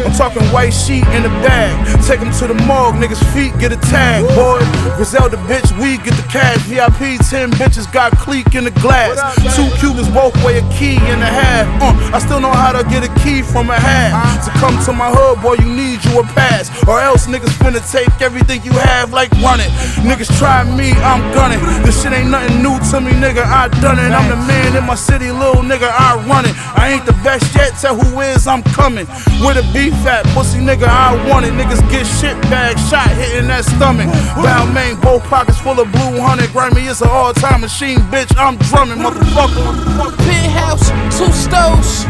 [0.05, 1.73] I'm talking white sheet in the bag.
[2.05, 4.29] Take them to the morgue, niggas' feet get a tag.
[4.37, 4.61] Boy,
[5.01, 6.61] Griselda bitch, we get the cash.
[6.69, 9.17] VIP 10 bitches got clique in the glass.
[9.57, 11.67] Two Cubans both way a key and a half.
[11.83, 14.13] Uh, I still know how to get a key from a hat.
[14.45, 16.71] To come to my hood, boy, you need you a pass.
[16.87, 19.71] Or else niggas finna take everything you have like running.
[20.03, 21.61] Niggas try me, I'm gunning.
[21.85, 23.45] This shit ain't nothing new to me, nigga.
[23.45, 24.11] I done it.
[24.13, 25.89] I'm the man in my city, little nigga.
[25.91, 26.55] I run it.
[26.77, 27.75] I ain't the best yet.
[27.81, 29.07] Tell who is, I'm coming.
[29.43, 31.53] With a beef fat pussy nigga, I want it.
[31.53, 34.09] Niggas get shit bag shot hitting that stomach.
[34.37, 36.47] Balmain, both pockets full of blue honey.
[36.55, 38.33] Grammy, it's an all time machine, bitch.
[38.37, 40.46] I'm drumming, motherfucker.
[40.47, 42.05] Penthouse, two stoves.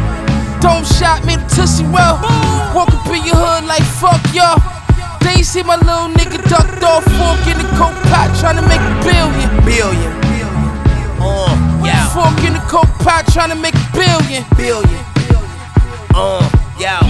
[0.61, 2.21] Don't shot me the Tootsie Roll.
[2.77, 4.61] Walk up in your hood like fuck y'all.
[5.21, 8.81] They see my little nigga ducked off, fork in the coke pot, trying to make
[8.81, 9.49] a billion.
[9.65, 10.13] Billion.
[11.17, 11.49] Uh,
[11.85, 12.09] yeah.
[12.13, 14.45] Fork in the coke pot, trying to make a billion.
[14.57, 15.01] Billion.
[16.15, 16.45] Uh,
[16.79, 17.01] yeah.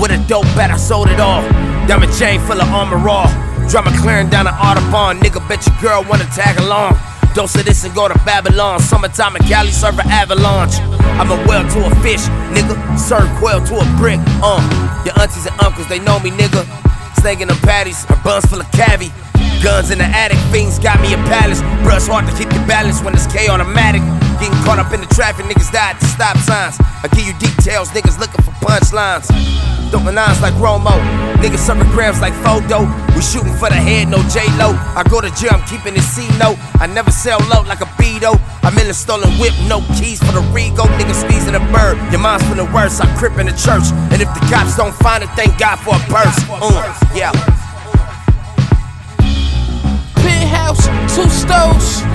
[0.00, 1.42] With a dope bet, I sold it all.
[1.86, 3.28] Diamond chain full of armor raw.
[3.68, 5.20] Drama clearing down the Audubon.
[5.20, 6.96] Nigga, bet your girl wanna tag along.
[7.34, 8.80] Dose of this and go to Babylon.
[8.80, 10.78] Summertime in Cali, serve an avalanche.
[11.18, 12.74] I'm a well to a fish, nigga.
[12.98, 14.18] Serve quail to a brick.
[14.42, 14.60] Uh,
[15.04, 16.66] your aunties and uncles, they know me, nigga.
[17.20, 19.12] Snaking them patties, her buns full of cavi.
[19.62, 21.60] Guns in the attic, fiends got me a palace.
[21.84, 24.02] Bruh, hard to keep your balance when it's K automatic.
[24.40, 26.76] Getting caught up in the traffic, niggas died the stop signs.
[26.80, 29.28] I give you details, niggas looking for punchlines.
[29.90, 30.94] Dumping nines like Romo,
[31.42, 32.86] niggas serving grams like Fodo.
[33.16, 34.70] We shooting for the head, no J Lo.
[34.94, 36.58] I go to jail, I'm keeping it C note.
[36.78, 38.38] I never sell low like a Beto.
[38.62, 40.86] I'm in a stolen whip, no keys for the Rego.
[40.94, 41.98] Niggas squeezing a bird.
[42.14, 43.90] Your mom's for the worst, I crip in the church.
[44.14, 46.38] And if the cops don't find it, thank God for a purse.
[46.46, 47.32] Uh, yeah.
[50.22, 52.06] penthouse, two stoves.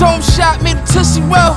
[0.00, 1.52] Dome shot made a tussie well.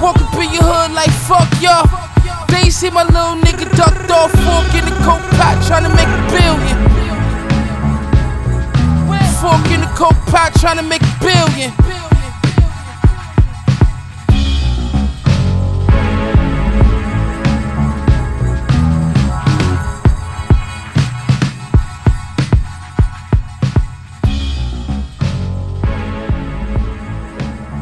[0.00, 2.09] Walk up in your hood like fuck y'all.
[2.50, 6.08] They see my little nigga ducked off, fork in the coke pot, trying to make
[6.08, 6.76] a billion.
[9.40, 11.72] Fork in the coke pot, trying to make a billion.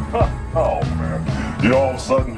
[0.54, 1.62] oh man.
[1.62, 2.37] You all of a sudden,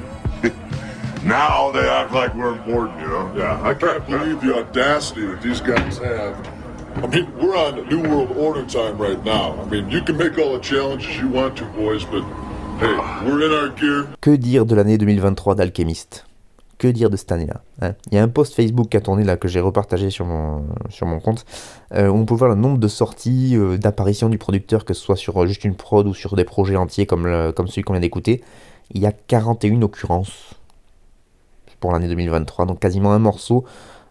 [1.30, 3.30] now they act like we're important, you know?
[3.36, 6.34] Yeah, I can't believe the audacity that these guys have.
[7.02, 9.54] I mean, we're on New World Order time right now.
[9.62, 12.24] I mean, you can make all the challenges you want to, boys, but
[12.80, 14.06] hey, we're in our gear.
[14.20, 16.26] Que dire de l'année 2023 d'Alchemist?
[16.78, 17.92] Que dire de cette année-là hein?
[18.10, 20.64] Il y a un post Facebook qui a tourné là que j'ai repartagé sur mon,
[20.88, 21.44] sur mon compte
[21.94, 25.02] euh, où on peut voir le nombre de sorties, euh, d'apparitions du producteur, que ce
[25.02, 27.82] soit sur euh, juste une prod ou sur des projets entiers comme, le- comme celui
[27.82, 28.42] qu'on vient d'écouter.
[28.92, 30.54] Il y a 41 occurrences
[31.80, 33.64] pour l'année 2023, donc quasiment un morceau.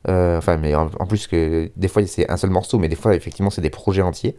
[0.07, 3.15] euh, enfin, mais en, plus que des fois c'est un seul morceau, mais des fois
[3.15, 4.35] effectivement c'est des projets entiers.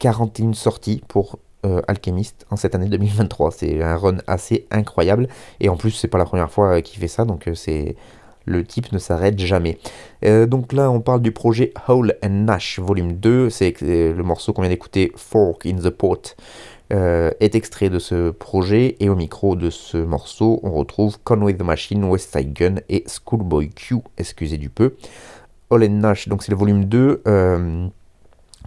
[0.00, 3.52] 41 sorties pour euh, Alchemist en cette année 2023.
[3.52, 5.28] C'est un run assez incroyable.
[5.60, 7.96] Et en plus, c'est pas la première fois euh, qu'il fait ça, donc c'est
[8.46, 9.78] le type ne s'arrête jamais.
[10.22, 13.48] Donc là, on parle du projet Hole and Nash Volume 2.
[13.48, 16.36] C'est le morceau qu'on vient d'écouter, Fork in the Pot,
[16.92, 18.96] euh, est extrait de ce projet.
[19.00, 23.04] Et au micro de ce morceau, on retrouve Conway the Machine, West Side Gun et
[23.06, 24.94] Schoolboy Q, excusez du peu.
[25.70, 27.22] And Nash, donc c'est le volume 2.
[27.26, 27.88] euh,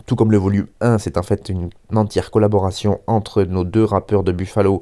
[0.06, 4.24] tout comme le volume 1, c'est en fait une entière collaboration entre nos deux rappeurs
[4.24, 4.82] de Buffalo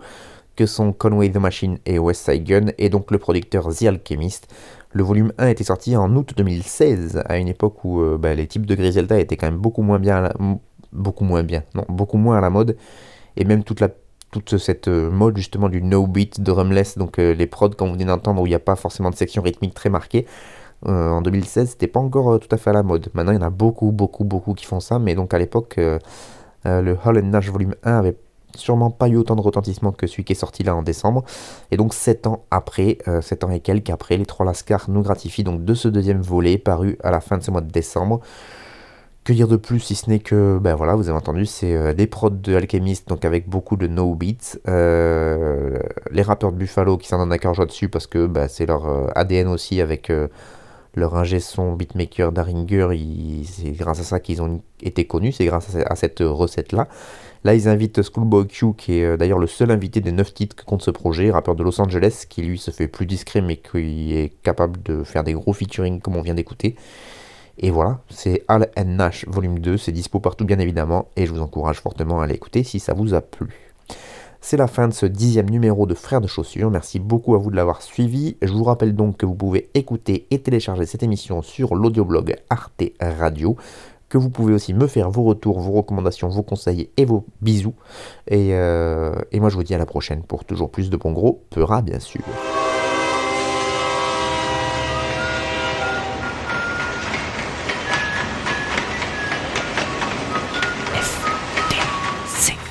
[0.55, 4.47] que sont Conway the Machine et West Side Gun, et donc le producteur The Alchemist.
[4.91, 8.47] Le volume 1 était sorti en août 2016, à une époque où euh, bah, les
[8.47, 10.29] types de Griselda étaient quand même beaucoup moins bien,
[10.93, 12.77] beaucoup moins bien, non, beaucoup moins à la mode,
[13.37, 13.89] et même toute la
[14.35, 18.03] toute cette euh, mode justement du no beat drumless, donc euh, les prods qu'on venait
[18.03, 20.25] d'entendre où il n'y a pas forcément de section rythmique très marquée,
[20.87, 23.07] euh, en 2016, c'était pas encore tout à fait à la mode.
[23.13, 25.77] Maintenant, il y en a beaucoup, beaucoup, beaucoup qui font ça, mais donc à l'époque,
[25.77, 28.17] le Hall and Nash Volume 1 avait
[28.55, 31.23] sûrement pas eu autant de retentissement que celui qui est sorti là en décembre.
[31.71, 35.45] Et donc 7 ans après, 7 ans et quelques après, les trois Lascars nous gratifient
[35.45, 38.19] donc de ce deuxième volet paru à la fin de ce mois de décembre.
[39.25, 41.93] Que dire de plus si ce n'est que, ben voilà, vous avez entendu, c'est euh,
[41.95, 44.59] des prods de Alchemist, donc avec beaucoup de no beats.
[44.67, 45.79] Euh,
[46.11, 49.07] les rappeurs de Buffalo qui s'en donnent joie dessus parce que bah, c'est leur euh,
[49.15, 50.13] ADN aussi avec
[50.93, 52.87] leur ingé son beatmaker Daringer.
[53.45, 56.87] C'est grâce à ça qu'ils ont été connus, c'est grâce à, cette recette-là.
[57.43, 60.65] Là, ils invitent Schoolboy Q, qui est d'ailleurs le seul invité des 9 titres que
[60.65, 64.15] compte ce projet, rappeur de Los Angeles, qui lui se fait plus discret mais qui
[64.15, 66.75] est capable de faire des gros featuring comme on vient d'écouter.
[67.57, 71.33] Et voilà, c'est Al and Nash volume 2, c'est dispo partout bien évidemment, et je
[71.33, 73.65] vous encourage fortement à l'écouter si ça vous a plu.
[74.47, 76.69] C'est la fin de ce dixième numéro de Frères de Chaussures.
[76.69, 78.37] Merci beaucoup à vous de l'avoir suivi.
[78.43, 82.83] Je vous rappelle donc que vous pouvez écouter et télécharger cette émission sur l'audioblog Arte
[83.01, 83.55] Radio.
[84.07, 87.73] Que vous pouvez aussi me faire vos retours, vos recommandations, vos conseils et vos bisous.
[88.27, 91.41] Et, euh, moi je vous dis à la prochaine pour toujours plus de bons gros
[91.49, 92.21] Peura bien sûr.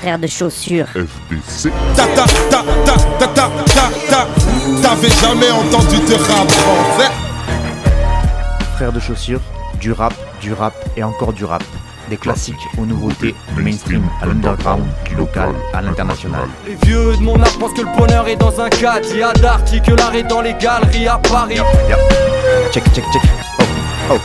[0.05, 0.89] Frère de chaussures.
[0.89, 1.73] FBC.
[1.97, 4.29] Ta ta ta ta ta ta ta ta
[4.83, 7.11] T'avais jamais entendu de rap français
[8.75, 9.41] Frères de chaussures,
[9.81, 11.65] du rap, du rap et encore du rap.
[12.11, 16.49] Des classiques aux nouveautés, du mainstream à l'underground, du local à l'international.
[16.67, 19.07] Les vieux de mon âge pensent que le bonheur est dans un cadre.
[19.11, 21.61] Il y a d'Arty que l'art est dans les galeries à Paris.
[22.73, 23.23] Check, check, check.
[23.59, 23.65] Oh,
[24.11, 24.19] oh.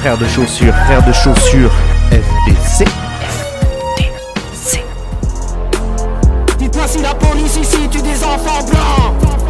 [0.00, 1.72] Frères de chaussures, frères de chaussures,
[2.10, 3.09] FDC.
[6.86, 9.49] Si la police ici tue des enfants blancs